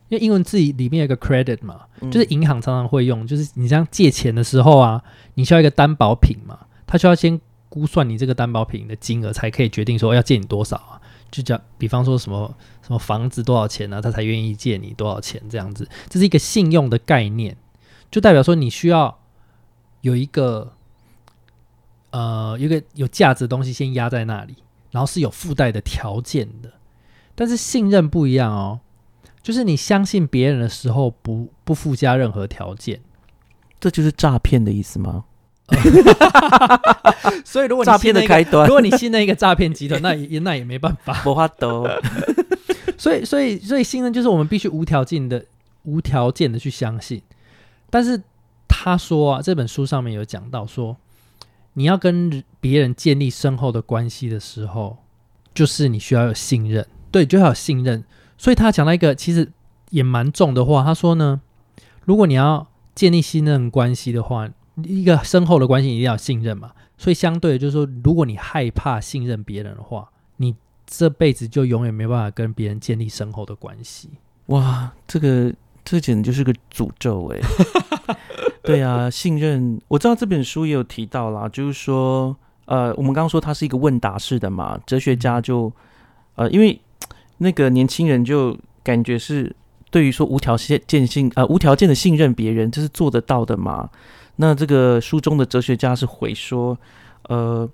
[0.09, 5.01] 因为英文字里面有个 credit 嘛，嗯就是银行常常会用，就是你这样借钱的时候啊，
[5.35, 10.99] 你需要一个担保品嘛，他需要先估算你这个担保品的金额，才可以决定说要借你多少啊。
[11.31, 17.57] 就叫，比方说什么什么房子多少钱呢、啊，他才愿意借你多少钱这样子，这是一个信用的概念，
[18.11, 19.17] 就代表说你需要
[20.01, 20.72] 有一个
[22.13, 24.55] 呃一个有价值的东西先压在那里，
[24.91, 26.71] 然后是有附带的条件的。
[27.35, 28.79] 但是信任不一样哦，
[29.41, 33.01] 就是你相信别人的时候不不附加任何条件。
[33.79, 35.25] 这就是诈骗的意思吗？
[37.43, 41.21] 所以如果你诈骗的开端如，果你信任一个诈骗集团，那 也那也没办法。
[41.25, 41.85] 我花都
[42.97, 45.43] 所以，所以，所以信任就是我们必须无条件的、
[45.83, 47.21] 无条件的去相信。
[47.89, 48.21] 但是
[48.67, 50.95] 他说啊，这本书上面有讲到说，
[51.73, 54.97] 你要跟别人建立深厚的关系的时候，
[55.53, 58.03] 就是你需要有信任，对，就要有信任。
[58.37, 59.51] 所以他讲到一个其实
[59.89, 61.41] 也蛮重的话，他说呢，
[62.05, 64.49] 如果你要建立信任关系的话，
[64.83, 66.71] 一个深厚的关系一定要信任嘛。
[66.97, 70.55] 所以相对就是说，如果你害怕信任别人的话，你
[70.85, 74.09] 这辈子就永远没办法跟别人建立深厚的关系。
[74.47, 77.39] 哇，这个这简直就是个诅咒哎！
[78.63, 85.71] 对啊，信任，我知道这本书也有提到啦，就是说，呃，我们刚刚说它是一个问答式的嘛，哲学家就，
[86.35, 86.79] 呃，因为
[87.39, 89.53] 那个年轻人就感觉是
[89.91, 93.89] 对于说无条件信呃无条件的信任别人，这是做得到的嘛？
[94.37, 96.77] 那这个书中的哲学家是回说，
[97.23, 97.69] 呃，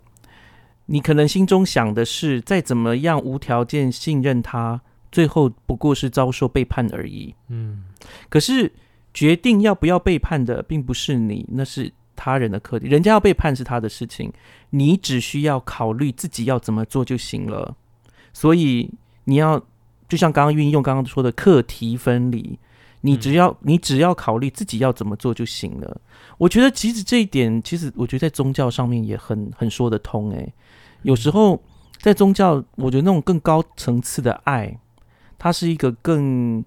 [0.88, 7.34] 你可能心中想的是，再怎么样无条件信任他，最后不过是遭受背叛而已。
[7.48, 7.84] 嗯
[8.30, 8.72] 可是
[9.14, 12.88] 决定要不要背叛的，并不是你，那是他人的课题。
[12.88, 14.32] 人家要背叛是他的事情，
[14.70, 17.76] 你只需要考虑自己要怎么做就行了。
[18.34, 18.92] 所以
[19.26, 19.60] 你要
[20.08, 22.60] 就像刚刚运用刚刚说的课题分离，
[23.02, 26.02] 你只要、你只要考虑自己要怎么做就行了。
[26.38, 30.32] 我觉得其实这一点，其实我觉得在宗教上面也很很说得通。
[30.32, 30.54] 诶，
[31.02, 31.62] 有时候
[32.00, 34.80] 在宗教，我觉得那种更高层次的爱，
[35.40, 36.64] 它是一个更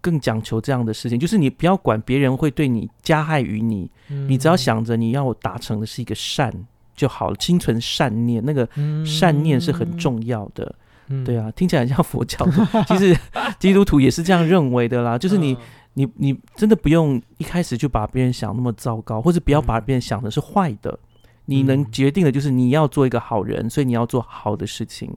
[0.00, 6.50] 更讲求这样的事情，就是你不要管别人会对你加害于你，嗯你只要想着你要达成的是一个善
[6.94, 8.66] 就好了，心存善念，那个
[9.04, 10.74] 善念是很重要的。
[11.08, 12.44] 嗯对啊，听起来很像佛教，
[12.88, 13.16] 其实
[13.60, 15.16] 基督徒也是这样认为的啦。
[15.16, 15.58] 就是你，嗯
[15.94, 20.98] 你，你真的不用一开始就把别人想那么糟糕，或者不要把嗯别人想的是坏的。
[21.44, 25.08] 你能嗯决定的就是你要做一个好人，所以你要做好的事情。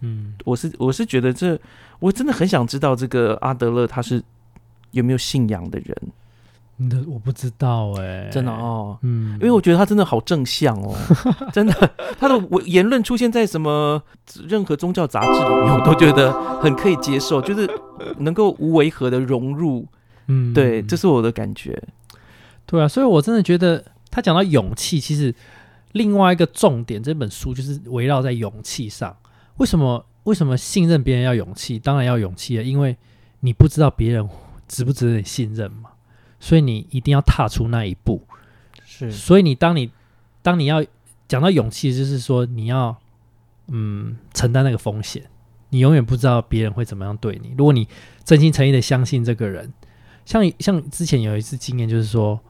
[0.00, 1.58] 嗯我是我是觉得这，
[2.00, 4.22] 我真的很想知道这个阿德勒他是
[4.90, 5.96] 有没有信仰的人，
[6.76, 8.98] 那我不知道哎，真的，哦。
[9.02, 10.94] 嗯，因为我觉得他真的好正向哦，
[11.52, 14.02] 真的，他的我言论出现在什么
[14.46, 17.68] 任何宗教杂志里面，我都觉得很可以接受，就是
[18.18, 19.86] 能够无违和的融入。
[20.28, 21.82] 嗯对，这是我的感觉。
[22.66, 25.34] 对啊，所以我真的觉得他讲到勇气，其实
[25.92, 29.16] 另外一个重点，这本书就是围绕在勇气上。
[29.56, 30.04] 为什么？
[30.24, 31.78] 为什么信任别人要勇气？
[31.78, 32.96] 当然要勇气啊，因为
[33.40, 34.28] 你不知道别人
[34.66, 35.90] 值不值得你信任嘛，
[36.40, 38.20] 所以你一定要踏出那一步。
[38.84, 39.88] 是所以你当你
[40.42, 40.84] 当你要
[41.28, 42.96] 讲到勇气，就是说你要
[43.68, 45.22] 嗯承担那个风险，
[45.70, 47.54] 你永远不知道别人会怎么样对你。
[47.56, 47.86] 如果你
[48.24, 49.72] 真心诚意的相信这个人，
[50.24, 52.40] 像像之前有一次经验，就是说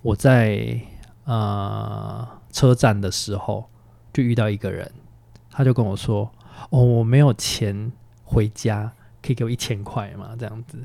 [0.00, 0.80] 我在
[1.24, 3.68] 呃车站的时候
[4.14, 4.90] 就遇到一个人，
[5.50, 6.30] 他就跟我说
[6.70, 7.92] ：“哦，我没有钱
[8.24, 8.92] 回家，
[9.22, 10.78] 可以给我一千块吗？”这样子。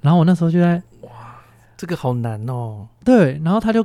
[0.00, 1.36] 然后我那时候就在哇
[1.76, 2.86] 这个好难哦。
[3.04, 3.84] 对，然后他就，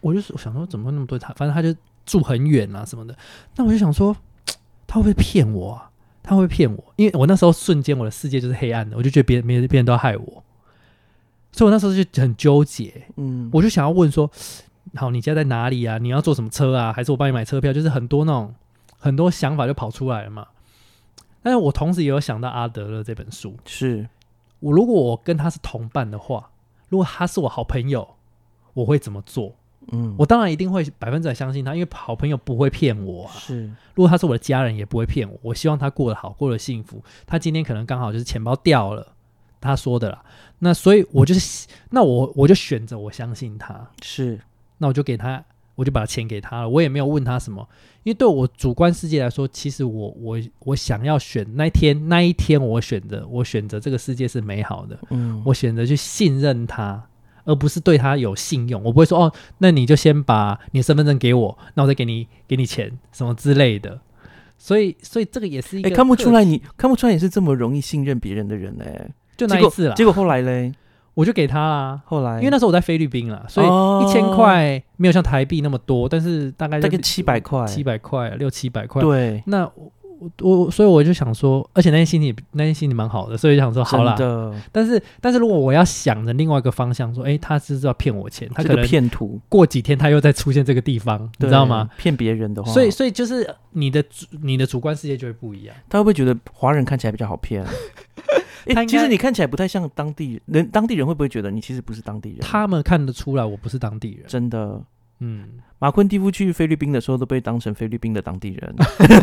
[0.00, 1.32] 我就我想说，怎么会那么多他？
[1.34, 3.16] 反正他就住很远啊什么的。
[3.56, 4.16] 那我就想说，
[4.86, 5.90] 他会不会骗我啊？
[6.22, 6.92] 他会不会骗我？
[6.96, 10.42] 因为我那时候瞬间我的世界就是黑暗的，我就觉得别人别人别人都要害我，
[11.52, 13.06] 所以我那时候就很纠结。
[13.16, 14.28] 嗯，我就想要问说，
[14.94, 15.98] 好，你家在哪里啊？
[15.98, 16.92] 你要坐什么车啊？
[16.92, 17.72] 还是我帮你买车票？
[17.72, 18.54] 就是很多那种
[18.98, 20.46] 很多想法就跑出来了嘛。
[21.42, 24.08] 但是我同时也有想到阿德勒这本书，是
[24.60, 26.50] 我如果我跟他是同伴的话，
[26.88, 28.16] 如果他是我好朋友，
[28.74, 29.54] 我会怎么做？
[29.92, 33.32] 嗯，我当然一定会百分之百相信他，因为好朋友不会骗我啊。
[33.34, 35.38] 是如果他是我的家人，也不会骗我。
[35.42, 37.00] 我希望他过得好，过得幸福。
[37.24, 39.14] 他今天可能刚好就是钱包掉了，
[39.60, 40.24] 他说的啦。
[40.58, 44.40] 那所以我就是，那我我就选择我相信他，是
[44.78, 45.44] 那我就给他，
[45.76, 46.68] 我就把钱给他了。
[46.68, 47.66] 我也没有问他什么，
[48.02, 54.98] 因为对我主观世界来说，其实我我我想要选那一天那一天，我选择我选择这个世界是美好的。
[55.10, 57.08] 嗯，我选择去信任他，
[57.44, 58.82] 而不是对他有信用。
[58.82, 64.00] 我不会说哦，那你就先把你身份证给我，那我再给你给你钱什么之类的。
[64.58, 69.10] 所以，所以这个也是一看不出来你看不出来也是这么容易信任别人的人嘞。
[69.36, 70.72] 就那一次了，结果后来嘞，
[71.16, 72.02] 我就给他啦。
[72.04, 79.00] 后来因为那时候我在菲律宾啦，所哦以一千块没有像台币那么多，但是大概大概700块七百块，六七百块。
[79.00, 79.66] 对，那
[80.18, 84.14] 我我我，所以我就想说，而且那天心情那天心情蛮好的，所以就想说好啦。
[84.16, 91.88] 真的但是但是如果我要想着另外一个方向，说，诶，他是要骗我钱，他这个可能骗图，过几天他又再出现这个地方，你知道吗？？
[91.96, 95.76] 骗别人的话，所以，所以就是你的主你的主观世界就会不一样。
[95.88, 97.64] 他会不会觉得华人看起来比较好骗？
[98.88, 102.38] 其实你看起来不太像当地人，当地人会不会觉得你其实不是当地人？
[102.40, 104.82] 他们看得出来我不是当地人，真的，
[105.20, 105.48] 嗯，
[105.78, 108.74] 马昆蒂夫去菲律宾的时候都被当成菲律宾的当地人，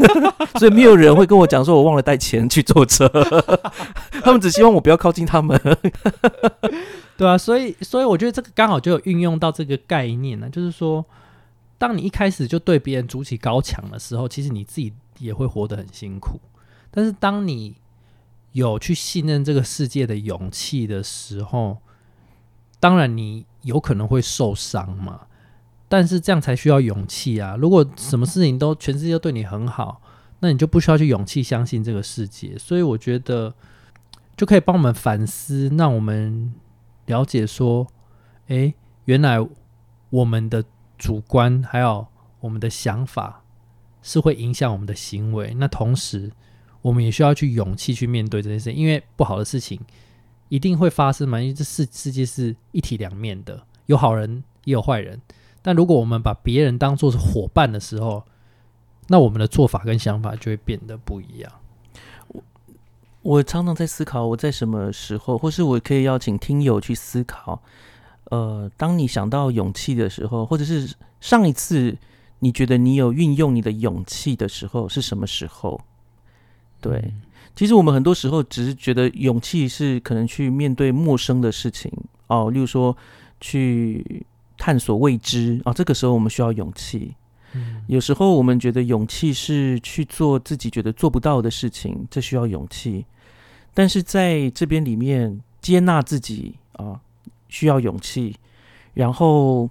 [0.58, 3.08] 所以没有人会跟我讲说我忘了带钱去坐车，
[4.24, 5.60] 他们只希望我不要靠近他们。
[7.16, 11.06] 对啊，所以所以我觉得这个刚好就有运用到这个概念呢，就是说，
[11.78, 16.40] 当你一开始就对别人筑起高墙的时候，其实你自己也会活得很辛苦。
[16.90, 17.76] 但是当你
[18.54, 21.78] 有去信任这个世界的勇气的时候，
[22.80, 25.22] 当然你有可能会受伤嘛，
[25.94, 27.56] 但是这样才需要勇气啊。
[27.56, 30.02] 如果什么事情都全世界都对你很好，
[30.40, 32.58] 那你就不需要去勇气相信这个世界。
[32.58, 33.54] 所以我觉得
[34.36, 36.52] 就可以帮我们反思，让我们
[37.06, 37.86] 了解说，
[38.48, 38.74] 诶，
[39.06, 39.38] 原来
[40.10, 40.66] 我们的
[40.98, 42.08] 主观还有
[42.40, 43.44] 我们的想法
[44.02, 45.54] 是会影响我们的行为。
[45.60, 46.32] 那同时，
[46.82, 49.80] 我们也需要去勇气去面对这件事情，因为不好的事情
[50.50, 55.22] 一定会发生嘛，因为这世世界是一体两面的，有好人也有坏人。
[55.64, 58.24] 但如果我们把别人当做是伙伴的时候，
[59.08, 61.52] 那我们的做法跟想法就会变得不一样。
[63.22, 67.64] 我常常在思考，我在什么时候，或是我可以邀请听友去思考。
[68.26, 71.98] 呃，当你想到勇气的时候，或者是上一次
[72.40, 75.80] 你觉得你有运用你的勇气的时候是什么时候？
[76.82, 77.14] 对，
[77.56, 81.90] 其实我们很多时候只是觉得勇气是可能去面对陌生的事情
[82.28, 82.96] 哦，例如说
[83.40, 84.26] 去
[84.64, 87.14] 探索未知啊，这个时候我们需要勇气。
[87.88, 93.06] 有时候我们觉得勇气是去做自己觉得做不到的事情，这需要勇气。
[93.74, 97.02] 但是在这边里面接纳自己啊，
[97.50, 98.34] 需要勇气；
[98.94, 99.70] 然后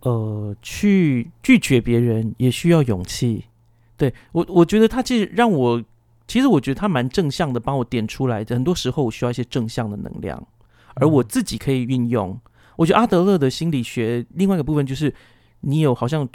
[0.00, 3.44] 呃，去拒绝别人也需要勇气。
[3.98, 5.84] 对我，我觉得他其实让我，
[6.26, 8.56] 其实我觉得他蛮正向的，帮我点出来的。
[8.56, 10.42] 很多时候我需要一些正向的能量，
[10.94, 12.40] 而我自己可以运用。
[12.76, 15.14] 我觉得阿德勒的心理学另外一个部分就是，
[15.60, 16.28] 你有好像。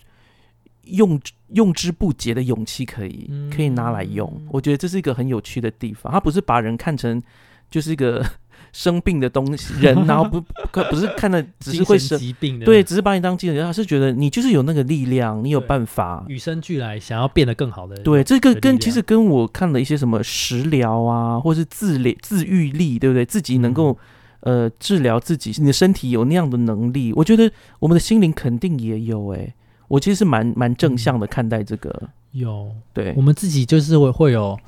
[0.91, 1.19] 用
[1.49, 6.09] 用之不竭的勇气可以可以拿来用，我觉得这是一个很有趣的地方。
[6.13, 7.21] 他不是把人看成
[7.69, 8.25] 就是一个
[8.71, 10.39] 生病的东西人，然后不
[10.89, 17.97] 不是看的只是会生疾病的，对，只是把你当精神，他是觉得你就是有那个力量，你有办法与生俱来想要变得更好的。
[17.97, 23.25] 对，这个跟其实跟我看了一些什么食疗啊，或是自疗自愈力，对不对？
[23.25, 23.97] 自己能够
[24.41, 29.53] 呃治疗自己，你的身体有那样的能力，我觉得我们的心灵肯定也有哎。
[29.87, 34.59] 我其实是蛮蛮正向的看待这个，有对我们自己就是会会有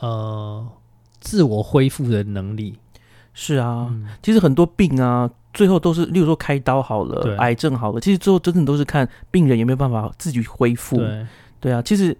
[0.00, 0.66] 呃
[1.20, 2.76] 自我恢复的能力。
[3.32, 10.96] 是啊，其实很多病啊，最后都是，例如说开刀好了，癌症好了，其实最后真的都是看病人有没有办法自己恢复。
[10.96, 11.26] 对
[11.60, 12.16] 对啊，其实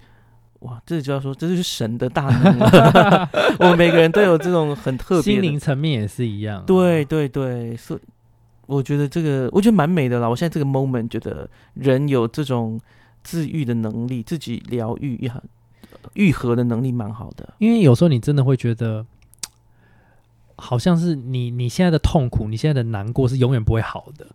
[0.60, 2.58] 哇，这就要说这就是神的大能
[3.60, 6.64] 我们每个人都有这种很特别，心灵层面也是一样。
[6.66, 8.00] 对对对，所以。
[8.66, 10.28] 我觉得这个，我觉得蛮美的啦。
[10.28, 12.78] 我现在这个 moment 觉得人有这种
[13.22, 15.40] 自愈的能力，自己疗愈也很
[16.12, 17.54] 愈合的能力，蛮好的。
[17.56, 19.06] 因为有时候你真的会觉得，
[20.56, 24.26] 好像是你你现在的痛苦，你现在的难过是永远不会好的，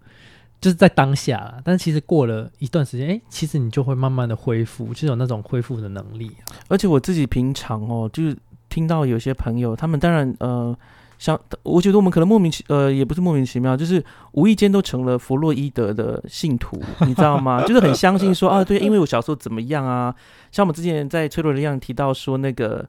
[0.63, 1.53] 就是在当下。
[1.63, 6.31] 但是其实过了一段时间，哎，其实你就会慢慢的恢复，就有那种恢复的能力。
[6.69, 8.35] 而且我自己平常哦，就是
[8.69, 10.75] 听到有些朋友，他们当然呃。
[11.19, 17.63] 像我觉得我们可能莫名其呃也不是莫名其妙，就是无意间都成了弗洛伊德的信徒，你知道吗？
[17.65, 20.13] 就是很相信说啊，对，因为我小时候怎么样啊？
[20.51, 22.85] 像我们之前在脆弱的力量提到说那个。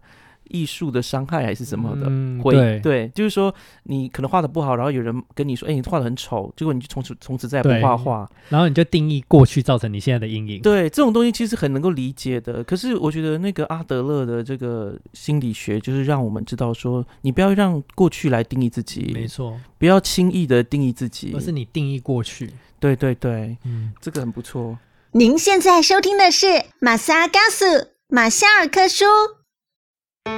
[0.50, 3.54] 艺术的伤害还是什么的，会对，就是说
[3.84, 10.60] 你可能画的不好，然后有人跟你说，哎，你画的很丑，结果你就从此从此再也不画画，然后你就定义过去造成你现在的阴影。
[10.60, 12.62] 对，这种东西其实很能够理解的。
[12.64, 22.50] 可是我觉得那个阿德勒的这个心理学，就是让我们知道说，你不要让过去来定义自己，没错，不要轻易的定义自己，而是你定义过去。
[22.78, 24.78] 对对对，嗯，这个很不错。
[25.12, 26.46] 您现在收听的是
[26.80, 29.04] 马萨加斯马夏尔科书。
[30.24, 30.32] 对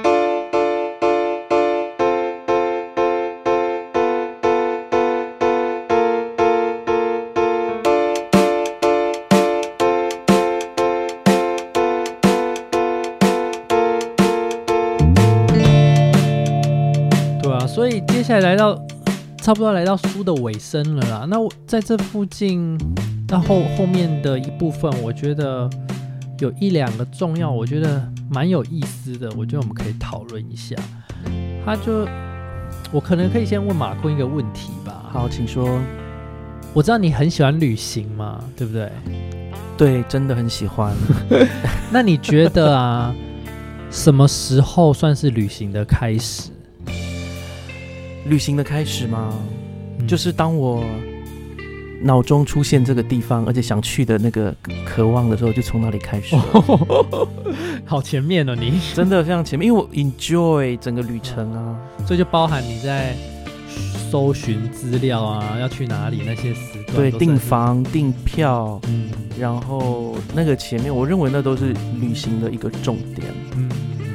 [17.52, 18.74] 啊，所以接下来来到
[19.38, 21.24] 差不多来到书的尾声了啦。
[21.28, 22.76] 那我在这附近
[23.28, 25.70] 到后后面的一部分，我觉得
[26.40, 28.10] 有一两个重要，我觉得。
[28.30, 30.76] 蛮有意思的，我觉得我们可以讨论一下。
[31.64, 32.06] 他就，
[32.92, 35.10] 我可能可以先问马坤一个问题吧。
[35.12, 35.80] 好，请说。
[36.72, 38.90] 我知道你很喜欢旅行嘛，对不对？
[39.76, 40.94] 对，真的很喜欢。
[41.90, 43.14] 那你觉得啊，
[43.90, 46.50] 什么时候算是旅行的开始？
[48.26, 49.32] 旅行的开始吗？
[50.06, 50.84] 就是当我。
[52.06, 56.36] 脑中出现这个地方，而且想去的那个渴望的时候，就从那里开始。
[57.84, 63.14] 好前面哦，你真的非常前面，因为我 enjoy 整个旅程啊，所以就包含你在
[64.10, 73.26] 搜寻资料啊，要去哪里那些时段，对，订房、订票，嗯，然后那个前面，我认为那都是旅行的一个重点。
[73.56, 73.68] 嗯，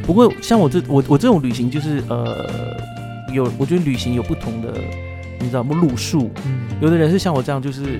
[0.03, 2.49] 不过像我这我我这种旅行，就是呃，
[3.33, 4.73] 有我觉得旅行有不同的。
[5.41, 5.75] 你知道吗？
[5.79, 7.99] 路数，嗯，有的人是像我这样，就是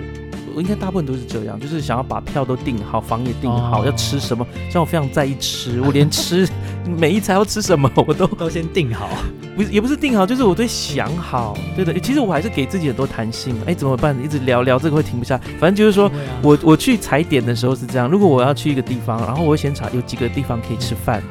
[0.55, 6.47] 我应该大部分都是这样，就是想要把票都订好，房也订好，要吃什么，像我非常在意吃，我连吃
[6.85, 9.09] 每一餐要吃什么 我都都先订好，
[9.55, 11.97] 不是也不是订好，就是我都想好，对的。
[11.99, 13.55] 其实我还是给自己很多弹性。
[13.65, 14.15] 哎，怎么办？
[14.23, 16.11] 一直聊聊这个会停不下，反正就是说
[16.41, 21.21] 我我去踩点的时候是这样，如果我要去一个地方，然后我会先查有几个地方可以吃饭。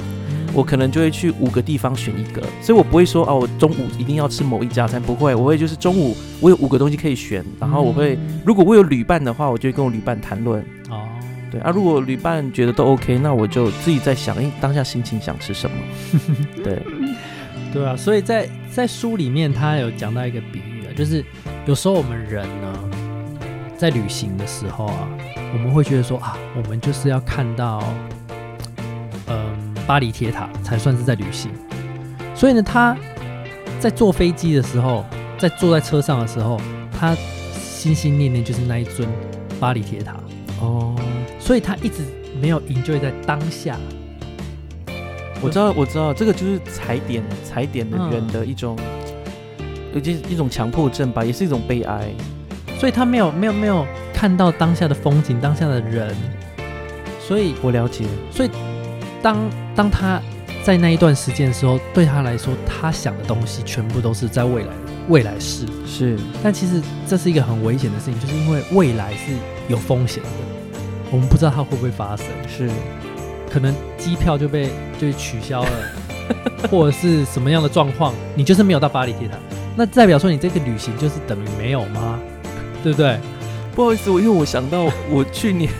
[0.53, 8.40] 我可能就会去五个地方选一个，所以我不会说哦，我中午一定要吃某一家餐，不会，我会就是中午我有五个东西可以选，然后我会，嗯。
[8.44, 11.07] 如果我有旅伴的话，我就会跟我旅伴谈论，哦，
[11.51, 15.76] 对啊，如果旅伴觉得都 OK，那我就自己在想，哎，当下心情想吃什么，
[16.62, 16.82] 对，
[17.72, 21.24] 对啊，所以在在书里面他有讲到一个比喻啊，就是
[21.66, 22.90] 有时候我们人呢，
[23.76, 25.09] 在旅行的时候啊，
[25.53, 28.19] 我们会觉得说啊，我们就是要看到，嗯，
[29.91, 31.51] 巴黎铁塔才算是在旅行。
[32.32, 32.97] 所以呢，他
[33.80, 35.05] 在坐飞机的时候，
[35.36, 36.61] 在坐在车上的时候，
[36.97, 37.12] 他
[37.61, 39.09] 心心念念就是那一尊
[39.59, 40.14] 巴黎铁塔，
[40.61, 40.95] 哦，
[41.41, 42.05] 所以他一直
[42.41, 43.76] 没有 enjoy 在当下。
[45.41, 48.78] 我知道，我知道，这个就是踩点踩点的人的一种，
[49.93, 52.14] 有些一种强迫症吧，也是一种悲哀。
[52.78, 53.84] 所以他没有没有没有
[54.14, 56.14] 看到当下的风景，当下的人，
[57.18, 58.51] 所以我了解，所以
[59.22, 60.20] 当当他
[60.62, 64.68] 在那一段时间的时候，对他来说，他想的东西全部都是在未来
[65.08, 65.66] 未来式。
[65.86, 69.32] 是但其实这是一个很危险的事情，就是因为未来是
[69.68, 70.28] 有风险的，
[71.10, 72.70] 我们不知道它会不会发生，是，
[73.50, 75.70] 可能机票就被就取消了，
[76.70, 79.36] 或者是什么样的状况，你就是没有到巴黎铁塔，
[79.76, 82.18] 那代表说你这个旅行就是等于没有吗？
[82.82, 83.18] 对不对？
[83.74, 85.70] 不好意思，我因为我想到我去年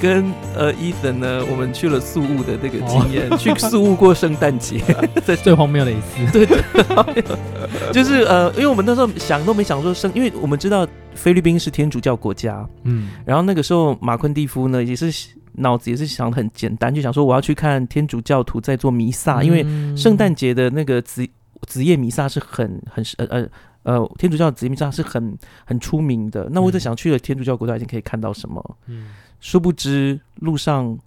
[0.00, 4.82] 跟呃伊森呢，我们去了宿务的那个经验，去宿务过圣诞节，
[5.26, 6.32] 这最荒谬的一次。
[6.32, 15.12] 对对，就是呃，因为我们那时候想都没想说圣，因为我们知道菲律宾是天主教国家，嗯，然后那个时候马昆蒂夫呢也是
[15.52, 21.26] 脑子也是想得很简单，就想说我要去看天主教徒在做弥撒，因为嗯圣诞节的那个子
[21.66, 23.48] 子夜弥撒是很很呃呃
[23.82, 26.48] 呃天主教的子夜弥撒是很很出名的。
[26.50, 28.76] 那我在嗯想去了天主教国家，已经可以看到什么？
[28.86, 29.08] 嗯
[29.40, 30.98] 殊不知路上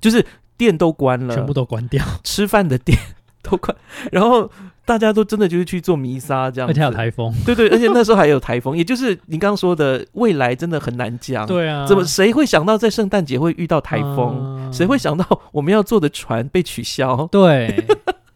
[0.00, 0.24] 就是
[0.56, 2.98] 店都关了，全部都关掉，吃饭的店
[3.42, 3.76] 都关，
[4.10, 4.50] 然后
[4.84, 7.32] 大家都真的就是去做弥撒这样子，而且还有台风。
[7.44, 14.36] 对对，而且那时候还有台风，也就是你刚刚说的未来真的很难讲。，对啊，怎么谁会想到在圣诞节会遇到台风？
[14.58, 17.28] 嗯谁会想到我们要坐的船被取消？
[17.30, 17.86] 对，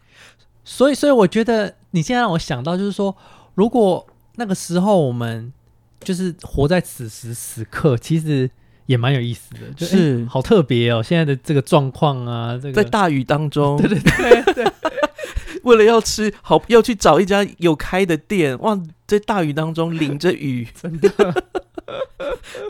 [0.63, 3.15] 所以所以我觉得你现在让我想到，就是说，
[3.55, 4.05] 如果
[4.35, 5.51] 那个时候我们
[5.99, 8.49] 就是活在此时此刻，其实
[8.87, 10.25] 也蛮有意思的，就是。
[10.25, 12.73] 好特别哦，现在的这个状况啊，这个。
[12.73, 14.53] 在大雨当中，对 对对。
[14.53, 14.65] 对，
[15.63, 21.09] 为了要吃好，要去找一家有开的店，哇，在大雨当中淋着雨， 真的，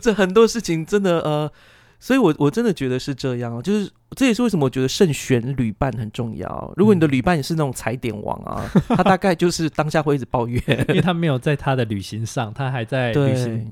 [0.01, 1.51] 这很多事情真的呃，
[1.99, 6.73] 所以我我真的觉得是这样哦，就是这也是为什么我觉得慎选旅伴很重要。
[6.75, 13.71] 如果你的旅伴也是那种踩点王啊，他大概就是当下会一直抱怨，因为他没有在他的旅行上，他还在旅行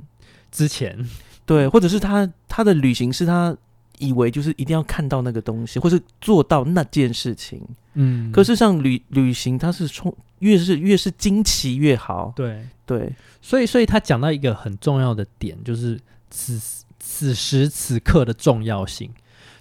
[0.51, 0.97] 之前，
[1.45, 3.55] 对，或者是他他的旅行是他
[3.99, 7.61] 以为就是一定要看到那个东西，或是做到那件事情。
[7.93, 12.33] 嗯，可是像旅旅行，它是冲越是越是惊奇越好。
[12.35, 19.09] 对，对，所以所以他讲到一个很重要的点，就是此此时此刻的重要性。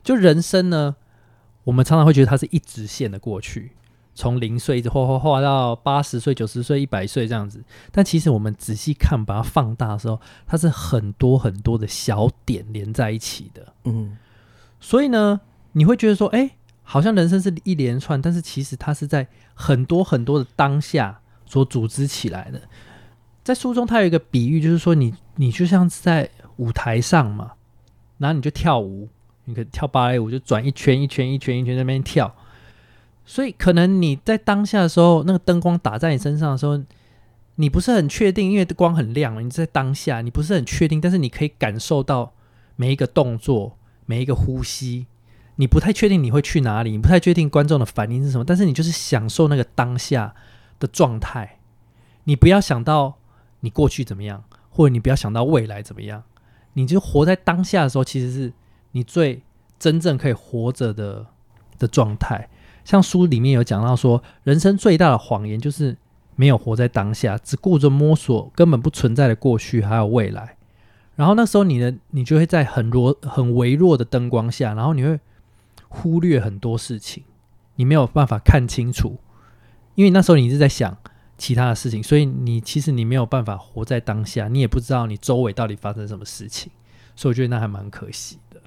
[0.03, 0.97] 就人生呢，
[1.63, 3.71] 我们常常会觉得它是一直线的过去，
[4.15, 7.63] 从零岁一直画画画到八十岁、九十岁、一百岁这样子。
[7.91, 13.75] 但其实我们仔细看，把它放大的时候，它是很多很多的小点连在一起的。
[13.85, 14.17] 嗯，
[14.79, 15.41] 所以呢，
[15.73, 22.61] 你会觉得说，哎、好像人生是一连串，但是其实它是在很多很多的当下所组织起来的。
[23.43, 27.53] 在书中，它有一个比喻，就是说你你就像是在舞台上嘛，
[28.19, 29.09] 然后你就跳舞，
[29.45, 32.35] 你可以跳芭蕾舞，就转一圈一圈一圈一圈在那边跳。
[33.27, 36.83] 所以可能你在当下的时候，那个灯光打在你身上的时候，
[37.57, 42.33] 你不是很确定，因为光很亮，你在当下你不是很确定，但是你可以感受到
[42.77, 45.07] 每一个动作、每一个呼吸，
[45.57, 50.35] 你不太确定你会去哪里，你不太确定观众的反应是什么，但是你就是享受那个当下
[50.79, 51.61] 的状态。
[52.25, 53.15] 你不要想到
[53.61, 56.25] 你过去怎么样，或者你不要想到未来怎么样，
[56.75, 58.53] 你就活在当下的时候，其实是
[58.93, 59.43] 你最
[59.79, 61.27] 真正可以活着的
[61.79, 62.49] 的状态。
[62.85, 65.97] 像书里面有讲到说，人生最大的谎言就是
[66.37, 70.57] 没有活在当下，只顾着摸索根本不存在的过去还有未来。
[71.17, 75.19] 然后那时候你的你就会在很弱、很微弱的灯光下，然后你会
[75.89, 77.23] 忽略很多事情，
[77.77, 79.17] 你没有办法看清楚，
[79.95, 80.97] 因为那时候你是在想
[81.39, 86.73] 其他的事情，所以你其实你没有办法活在当下，你也不知道你周围到底发生什么事情，
[87.15, 88.61] 所以我觉得那还蛮可惜的。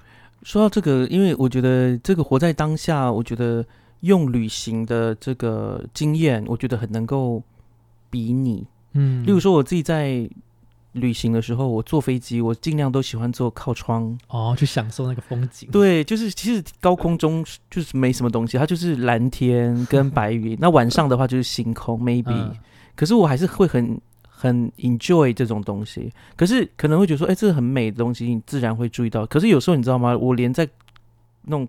[0.44, 3.66] 说到这个，因为我觉得这个活在当下，我觉得
[4.02, 7.42] 用旅行的这个经验，我觉得很能够
[8.10, 8.66] 比拟。
[8.94, 10.30] 嗯例如说，我自己在
[10.94, 14.18] 旅行的时候，我坐飞机，我尽量都喜欢坐靠窗。
[14.30, 15.70] 哦，去享受那个风景。
[15.72, 20.58] 对，就是其实高空中就是没什么东西，它就是蓝天跟白云。
[20.62, 22.56] 那晚上的话就是星空，maybe、嗯
[22.96, 26.12] 可是我还是会很很 enjoy 这种东西。
[26.36, 29.24] 可是可能会觉得说，哎、这个很美的东西，你自然会注意到。
[29.28, 30.18] 可是有时候你知道吗？
[30.18, 30.68] 我连在
[31.44, 31.68] 那种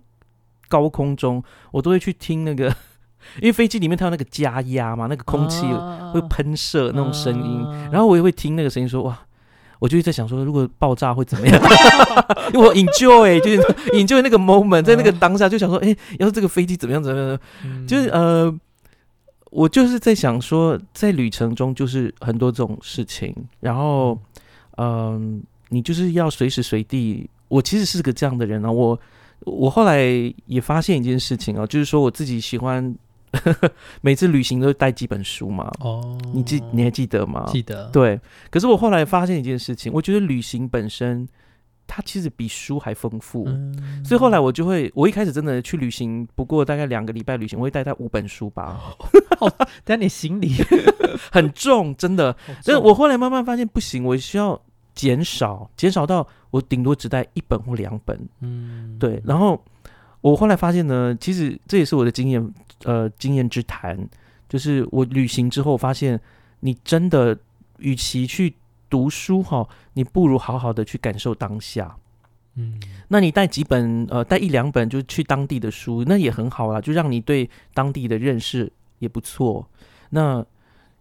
[0.68, 2.66] 高空中，我都会去听那个，
[3.40, 9.18] 因为飞机里面它有那个加压嘛，那个空气啊会喷射那种声音，啊然后我也会听那个声音说，哇。
[9.80, 11.62] 我就在想说，如果爆炸会怎么样？
[12.52, 13.58] 因为我 enjoy 就是
[13.92, 18.52] enjoy 那个 moment，在那个当下就想说，哎、要是这个飞机怎么样怎么样，嗯就是呃，
[19.52, 24.18] 我就是在想说，在旅程中就是很多这种事情，然后
[24.78, 27.30] 嗯、你就是要随时随地。
[27.46, 28.98] 我其实是个这样的人啊，我
[29.40, 30.02] 我后来
[30.46, 32.94] 也发现一件事情啊，就是说我自己喜欢
[34.00, 37.44] 每次旅行都带几本书嘛，哦，你记你还记得吗？
[37.48, 37.88] 记得？
[37.90, 38.20] 对，
[38.50, 41.28] 可是我后来发现一件事情，我觉得旅行本身
[41.86, 43.44] 它其实比书还丰富。
[43.46, 48.80] 嗯，所以后来我就会，我一开始真的去旅行，不过大概两个礼拜旅行，我会带带五本书吧，
[49.84, 50.52] 但你行李
[51.32, 52.32] 很重，真的。
[52.46, 54.60] 好但是我后来慢慢发现不行，我需要
[54.98, 58.18] 减少，减少到我顶多只带一本或两本。
[58.40, 59.62] 嗯对，然后
[60.20, 63.96] 我后来发现呢，其实这也是我的经验，呃，经验之谈，
[64.48, 66.20] 就是我旅行之后发现，
[66.60, 67.38] 你真的
[67.78, 68.56] 与其去
[68.90, 71.96] 读书哈，你不如好好的去感受当下。
[72.56, 72.74] 嗯
[73.06, 79.64] 那你带几本呃，带一两本就去当地的书，那也很好啦，就让你对当地的认识也不错。
[80.10, 80.44] 那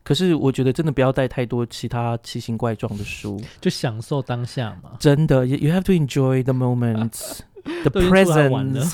[0.07, 4.91] 可是我觉得真的不要带太多其他奇形怪状的书，就享受当下嘛。
[4.97, 7.39] 真的，you have to enjoy the moments,
[7.83, 8.93] the 都已经出来玩了 presents。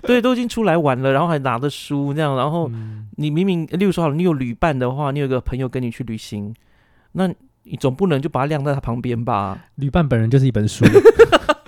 [0.00, 6.54] 对，都已经出来玩了，然后还拿着书这样，然后嗯你明明，例如说好了，你有旅伴的话，你有个朋友跟你去旅行，
[7.12, 7.28] 那
[7.64, 9.58] 你总不能就把它晾在他旁边吧？
[9.74, 10.86] 旅伴本人就是一本书，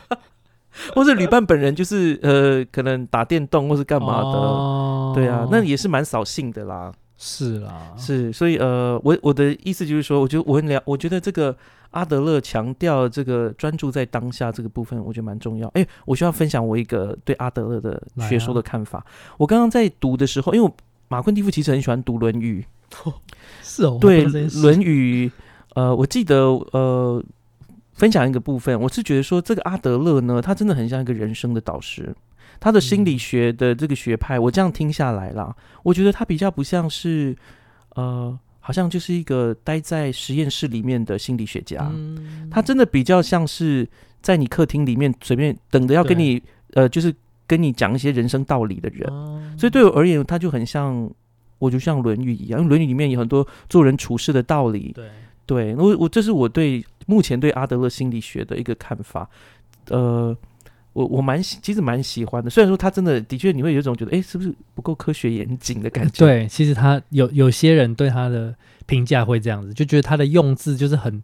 [0.96, 6.90] 或者旅伴本人就是呃，可能打电动或是干嘛的，哦对啊，那也是蛮扫兴的啦。
[7.26, 11.56] 是啦，是，所以呃，我我的意思就是说，我觉得我很了，我觉得这个
[11.92, 15.66] 阿德勒强调这个专注在当下这个部分，我觉得蛮重要。
[15.68, 19.02] 哎，我需要分享我一个对阿德勒的学说的看法。
[19.38, 20.76] 我刚刚在读的时候，因为我
[21.08, 22.62] 马昆蒂夫其实很喜欢读《论语》，
[23.62, 25.26] 是哦，对论语》，
[25.74, 27.24] 呃，我记得呃，
[27.94, 32.14] 分享一个部分，我是觉得说这个阿德勒呢，他真的很像一个人生的导师。
[32.60, 37.36] 他的心理嗯学的这个学派，我这样听下来啦，我觉得他比较不像是，
[37.94, 43.88] 呃，好像就是一个待在实验室里面的心理学家，嗯他真的比较像是
[44.22, 46.42] 在你客厅里面随便等着要跟你，
[46.72, 47.14] 呃，就是
[47.46, 49.10] 跟你讲一些人生道理的人。
[49.10, 51.08] 哦所以对我而言，他就很像，
[51.60, 54.90] 我就像《论语》一样，因为《论语》里面有很多做人处事的道理。
[54.92, 55.08] 对，
[55.46, 59.28] 对，我我这是我对目前对阿德勒心理学的一个看法。
[59.90, 60.36] 呃，
[60.94, 62.48] 我我蛮喜，其实蛮喜欢的。
[62.48, 68.54] 虽然说他真的的确你会有一种觉得，哎，是不是不够科学严谨的感觉？，对，其实他有有些人对他的
[68.86, 71.22] 评价会这样子，就觉得他的用字就是很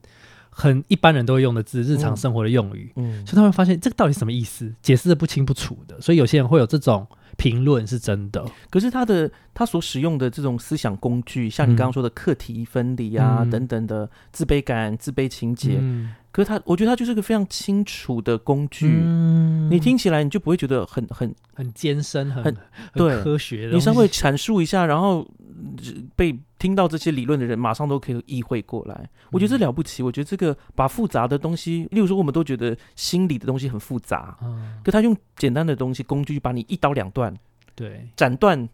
[0.51, 7.07] 很一般人都会用的字，日常嗯生活的用语，嗯所以他会发现这个到底什么意思，解释的不清不楚的，所以有些人会有这种
[7.41, 8.45] 评论是真的。
[8.69, 13.51] 可是他的他所使用的这种思想工具，像你刚刚说的课题分离啊、嗯。
[13.51, 19.01] 等等的自卑感、自卑情节，嗯，可是他我觉得他就是个非常清楚的工具。
[19.03, 19.71] 嗯。
[19.71, 22.45] 你听起来你就不会觉得很很很艰深，很
[22.93, 25.40] 很科学的，你稍微阐述一下，然后呃
[26.17, 29.09] 被听到这些理论的人，马上都可以意会过来。
[29.31, 30.03] 我觉得这了不起。
[30.03, 37.35] 我觉得这个把复杂的东西，例如说我们都觉得心理的东西很复杂，嗯，可他用简单的东西工具把你一刀两断，
[37.75, 38.69] 对，斩断，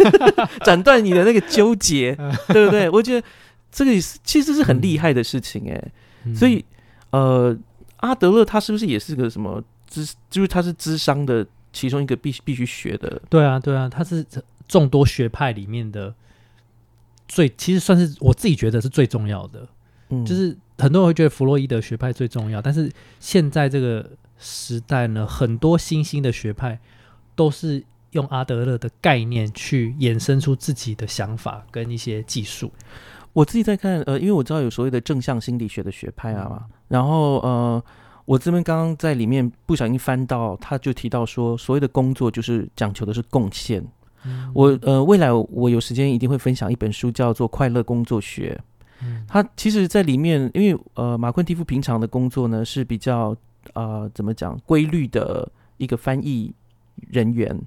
[0.64, 2.14] 斩断你的那个纠结，
[2.48, 2.88] 对不对？
[2.90, 3.26] 我觉得
[3.70, 5.92] 这个也是其实是很厉害的事情哎、
[6.24, 6.64] 嗯所以
[7.10, 7.56] 呃，
[7.98, 13.20] 阿德勒他是不是也是个什么智，就是他是智商的其中一个必必须学的？
[13.28, 14.24] 对啊，对啊，他是
[14.66, 16.14] 众多学派里面的
[17.26, 19.68] 最，其实算是我自己觉得是最重要的。
[20.10, 24.08] 嗯，就是很多人会觉得弗洛伊德学派最重要，但是现在这个
[24.38, 26.78] 时代呢，很多新兴的学派
[27.34, 32.70] 都是用阿德勒的概念去衍生出自己的想法跟一些技术。
[33.32, 37.82] 我自己在看，呃，因为我知道有所谓的正向心理学的学派啊嘛，然后呃，
[38.26, 43.84] 我这边刚刚在里面不小心翻到，他就提到说，所谓的工作就是讲求的是贡献。
[44.26, 48.58] 嗯我呃，未来我有时间一定会分享一本书，叫做《快乐工作学》。
[49.02, 53.36] 嗯他其实，在里面，因为呃，马昆蒂夫平常的工作呢是比较
[53.74, 56.52] 呃，怎么讲规律的一个翻译
[57.10, 57.60] 人员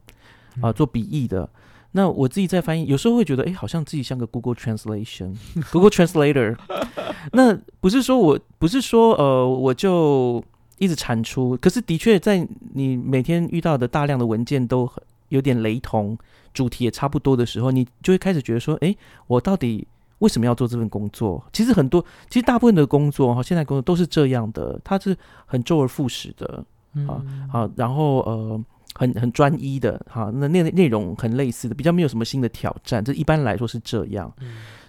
[0.62, 1.47] 啊、做笔译的。
[1.91, 5.36] 那我自己在翻译，有时候会觉得，哎，好像自己像个 Google Translation、
[5.72, 6.55] Google Translator。
[7.34, 10.43] 那不是说我不是说呃，我就
[10.78, 16.18] 一直产出，可是的确在你每天遇到的大量的文件都很有点雷同，
[16.54, 18.96] 主题也差不多的时候，你就会开始觉得说，哎，
[19.28, 19.88] 我到底
[20.20, 21.44] 为什么要做这份工作？
[21.52, 26.66] 其实很多，其实大部分的工作哈，现在工作都是这样的，它是很周而复始的
[27.08, 27.22] 啊
[27.52, 28.64] 啊，然后呃。
[28.96, 33.04] 很很专一的哈，那内内容很类似的，比较没有什么新的挑战。
[33.04, 34.34] 这一般来说是这样。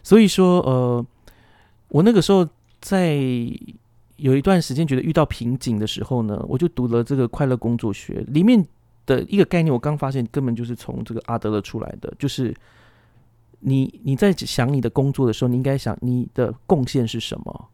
[0.03, 1.07] 所以说，呃，
[1.89, 2.49] 我那个时候
[2.81, 3.19] 在
[4.17, 8.67] 有一段时间觉得遇到瓶颈的时候呢，我就读了这个快乐工作学里面
[9.09, 9.73] 的一个概念。
[9.73, 12.55] 我刚发现根本就是从这个阿德勒出来的，就是
[13.61, 17.69] 你你在想你的工作的时候，你应该想你的贡献是什么，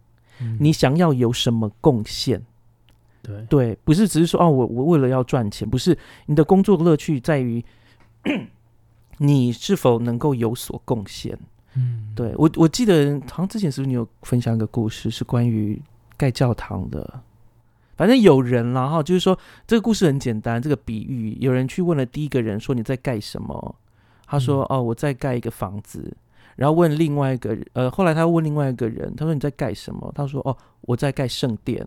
[0.59, 2.41] 你想要有什么贡献。
[3.23, 7.65] 对对，不是只是说哦，我我为了要赚钱，不是你的工作乐趣在于
[9.19, 11.39] 你是否能够有所贡献。
[11.75, 15.81] 嗯，对我我记得好像之前是不是你有分享一个故事，是关于
[16.17, 17.21] 盖教堂的。
[17.97, 23.77] 反正有人啦哈，就是说这个故事很简单，这个比喻，有人去问了第一个人说你在盖什么？
[24.27, 26.17] 他说哦我在盖一个房子。
[26.57, 30.13] 然后问另外一个人，呃，后来他问另外一个人，他说你在盖什么？
[30.15, 31.85] 他说哦我在盖圣殿。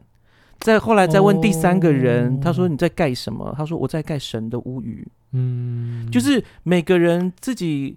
[0.60, 3.54] 再后来再问第三个人，他说你在盖什么？
[3.58, 5.08] 他说我在盖神的屋宇。
[5.32, 7.96] 嗯，就是每个人自己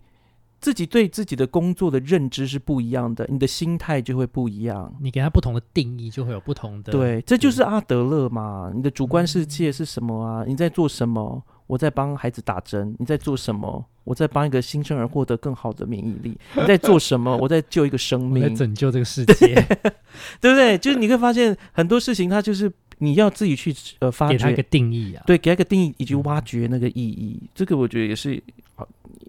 [0.61, 4.94] 自己对自己的工作的认知是不一样的，你的心态就会不一样。
[5.00, 6.92] 你给他不同的定义，就会有不同的。
[6.92, 8.70] 对，这就是阿德勒嘛。
[8.74, 10.44] 你的主观世界是什么啊？
[10.46, 11.42] 你在做什么？
[11.66, 12.94] 我在帮孩子打针。
[12.98, 13.84] 你在做什么？
[14.04, 16.36] 我在帮一个新生儿获得更好的免疫力。
[16.56, 17.36] 你在做什么？
[17.38, 19.54] 我在救一个生命，在拯救这个世界，
[20.40, 20.76] 对不对？
[20.76, 27.40] 就是你会发现很多事情，它就是你要自己去呃发掘，给他一个定义啊，对，给他一个定义以及挖掘那个意义。
[27.54, 28.42] 这个我觉得也是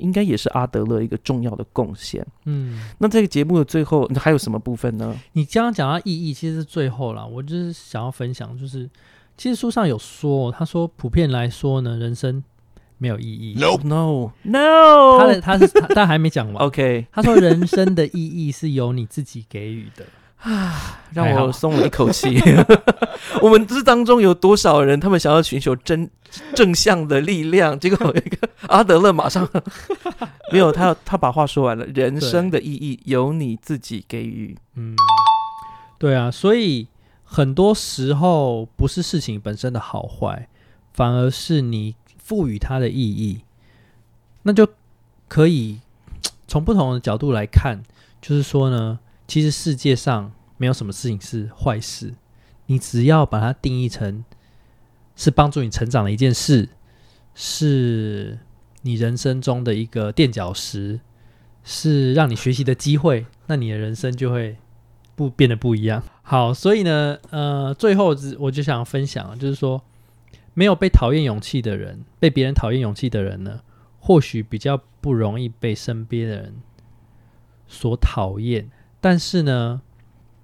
[0.02, 2.26] 应该也是阿德勒一个重要的贡献。
[2.46, 5.16] 嗯，那这个节目的最后还有什么部分呢？
[5.34, 7.26] 你刚刚讲到意义，其实是最后啦。
[7.26, 8.90] 我就是想要分享，就是
[9.38, 12.44] 其实书上有说，他说普遍来说呢，人生。
[12.98, 13.56] 没有意义。
[13.58, 15.18] No no no。
[15.18, 16.62] 他的他是他还没讲完。
[16.64, 17.08] OK。
[17.12, 20.06] 他说人生的意义是由你自己给予的
[20.42, 22.40] 啊，让我松了一口气。
[23.42, 26.10] 我们这当中有多少人，他们想要寻求真
[26.54, 27.80] 正向的力量？
[27.80, 29.48] 结果一个阿德勒马上
[30.52, 31.86] 没有他，他把话说完了。
[31.86, 34.58] 人生的意义由你自己给予。
[34.76, 34.96] 嗯，
[35.98, 36.88] 对啊，所以
[37.24, 40.48] 很多时候不是事情本身的好坏，
[40.94, 41.96] 反而是你。
[42.24, 43.42] 赋予它的意义，
[44.44, 44.66] 那就
[45.28, 45.82] 可以
[46.48, 47.84] 从不同的角度来看，
[48.22, 49.00] 就是说呢，
[49.32, 52.16] 其实世界上没有什么事情是坏事，
[52.66, 54.26] 你只要把它定义成
[55.16, 56.68] 是帮助你成长的一件事，
[57.34, 58.40] 是
[58.82, 61.00] 你人生中的一个垫脚石，
[61.64, 64.58] 是让你学习的机会，那你的人生就会
[65.16, 66.04] 不变得不一样。
[66.24, 69.82] 好，所以呢，呃，最后我就想分享，就是说。
[70.54, 73.62] 没有被讨厌勇气的人，被别人讨厌勇气的人呢，
[74.02, 76.56] 或许比较不容易被身边的人
[77.66, 78.70] 所讨厌。
[79.02, 79.82] 但是呢，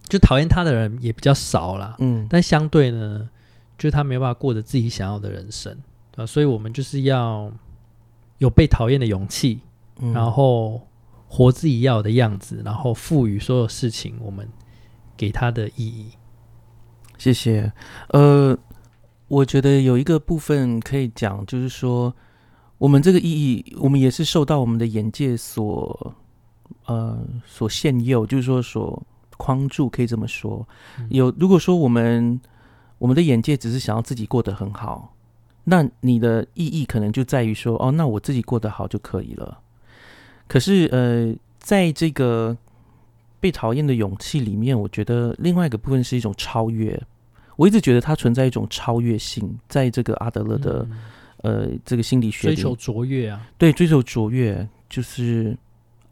[0.10, 1.96] 就讨厌他的人也比较少啦。
[2.00, 3.30] 嗯，但相对呢，
[3.78, 5.78] 就他没有办法过着自己想要的人生
[6.18, 6.26] 啊。
[6.26, 7.50] 所以我们就是要
[8.40, 9.62] 有被讨厌的勇气，
[10.14, 10.86] 然后
[11.30, 14.50] 活自己要的样子，然后赋予所有事情我们
[15.16, 16.08] 给他的意义。
[17.18, 17.72] 谢谢。
[18.10, 18.58] 呃。
[19.30, 22.16] 我觉得有一个部分可以讲，就是说，
[22.78, 26.16] 我们这个意义，我们也是受到我们的眼界所，
[26.86, 29.02] 呃，所限诱，就是说所
[29.38, 30.68] 框住，可以这么说。
[31.10, 32.40] 有如果说我们
[32.98, 35.14] 我们的眼界只是想要自己过得很好，
[35.66, 39.60] 那你的意义可能就在于说，哦，那我自己过得好就可以了。
[40.48, 42.56] 可是，呃，在这个
[43.40, 47.00] 被讨厌的勇气里面，我觉得另外一个部分是一种超越。
[47.58, 50.88] 我一直觉得它存在一种超越性，在这个阿德勒的
[51.42, 55.58] 呃这个心理学追求卓越啊，对，追求卓越就是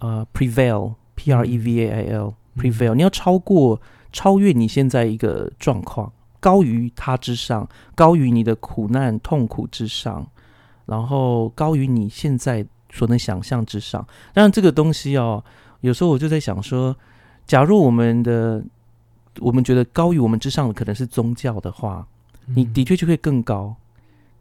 [0.05, 3.81] 呃 prevail，p r e v a i l prevail，你要超过
[4.11, 10.25] 超越你现在一个状况，高于它之上，高于你的苦难痛苦之上，
[10.85, 14.05] 然后高于你现在所能想象之上。
[14.33, 15.43] 当然这个东西哦，
[15.81, 16.95] 有时候我就在想说，
[17.45, 18.63] 假如我们的
[19.39, 22.07] 我们觉得高于我们之上的可能是宗教的话，
[22.53, 23.75] 你的确就会更高。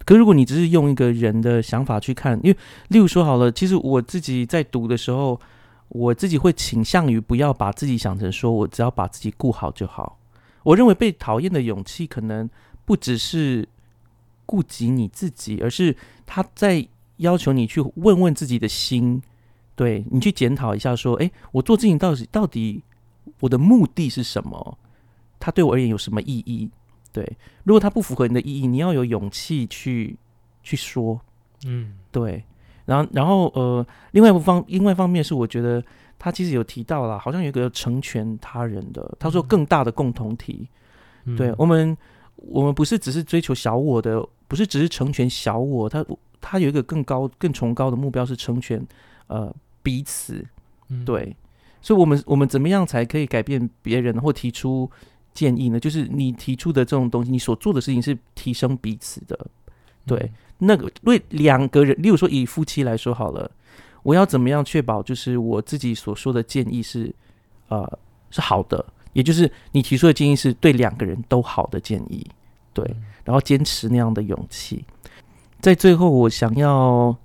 [0.05, 2.57] 可如果你只是用一个人的想法去看，因为
[2.89, 5.41] 例如说好了，其实我自己在读的时候，
[5.95, 10.19] 我自己会倾向于不要把自己想成说我只要把自己顾好就好。
[10.65, 12.51] 我认为被讨厌的勇气可能
[12.85, 13.69] 不只是
[14.45, 16.85] 顾及你自己，而是他在
[17.19, 19.23] 要求你去问问自己的心，
[19.77, 22.83] 对你去检讨一下，说，哎，我做事情到底到底
[23.39, 24.77] 我的目的是什么？
[25.39, 26.69] 它对我而言有什么意义？
[27.13, 30.19] 对，如果它不符合你的意义，你要有勇气去
[30.65, 31.21] 去说，
[31.65, 32.43] 嗯对。
[32.87, 35.83] 然后，然后，呃，另外一方，另外一方面是，我觉得
[36.19, 40.69] 他其实有提到了，好像有一个成全他人的，他说更大的共同体。
[41.25, 41.97] 嗯对我们，
[42.37, 46.05] 我们不是只是追求小我的，不是只是成全小我，他
[46.41, 48.87] 他有一个更高、更崇高的目标是成全
[49.29, 49.51] 呃
[49.83, 50.45] 彼此。
[50.89, 51.35] 嗯对，
[51.81, 54.91] 所以，我们我们怎么样才可以改变别人或提出
[55.33, 55.81] 建议呢？
[55.81, 59.47] 就是你提出的这种东西，你所做的事情是提升彼此的。
[60.07, 63.51] 对，那个为两个人，例如说以夫妻来说好了，
[64.03, 67.13] 我要怎么样确保就是我自己所说的建议是
[67.69, 67.99] 呃
[68.31, 72.27] 是好的，也就是你提出的建议是对两个人都好的建议，
[72.73, 72.85] 对，
[73.25, 74.85] 然后坚持那样的勇气。
[75.61, 77.17] 在最后，我想要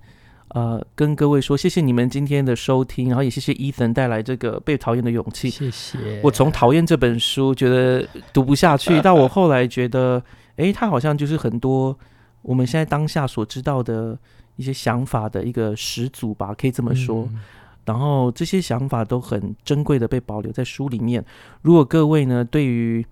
[0.50, 5.50] 呃跟各位说，谢谢你们今天的收听，然后也谢谢 Ethan 带来这个被讨厌的勇气。
[5.50, 6.22] 谢谢。
[6.24, 10.24] 我从讨厌这本书觉得读不下去， 到我后来觉得，
[10.56, 11.98] 哎，他好像就是很多
[12.42, 14.18] 我们现在当下所知道的
[14.56, 17.28] 一些想法的一个始祖吧，可以这么说。
[17.32, 17.40] 嗯
[17.86, 21.26] 然后这些想法都很珍贵的被保留在书里面。
[21.64, 23.04] 如果各位呢，对于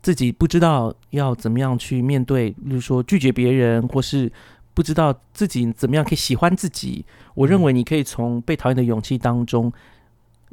[0.00, 4.32] 自己不知道要怎么样去面对，例如说拒绝别人，或是
[4.72, 9.70] 不知道自己怎么样可以喜欢自己，我认为你可以从被讨厌的勇气当中，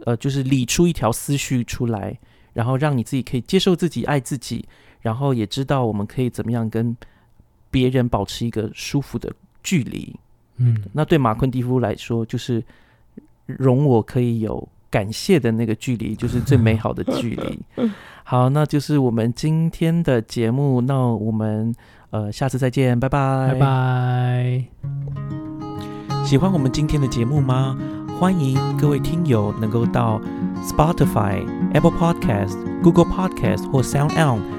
[0.04, 2.20] 呃，就是理出一条思绪出来，
[2.52, 4.68] 然后让你自己可以接受自己、爱自己，
[5.00, 6.98] 然后也知道我们可以怎么样跟
[7.72, 9.32] 别人保持一个舒服的
[9.64, 10.16] 距离。
[10.58, 12.64] 嗯那对马昆蒂夫来说，就是
[13.46, 17.60] 容我可以有感谢的那个距离，就是最美好的距离。
[18.24, 21.74] 好，那就是我们今天的节目，那我们
[22.12, 23.60] 呃下次再见，拜拜，拜。
[23.60, 24.66] 拜。
[26.26, 27.78] 喜欢我们今天的节目吗？
[28.20, 30.22] 欢迎各位听友能够到
[30.62, 31.42] Spotify、
[31.74, 34.59] Apple Podcast、Google Podcast 或 Sound On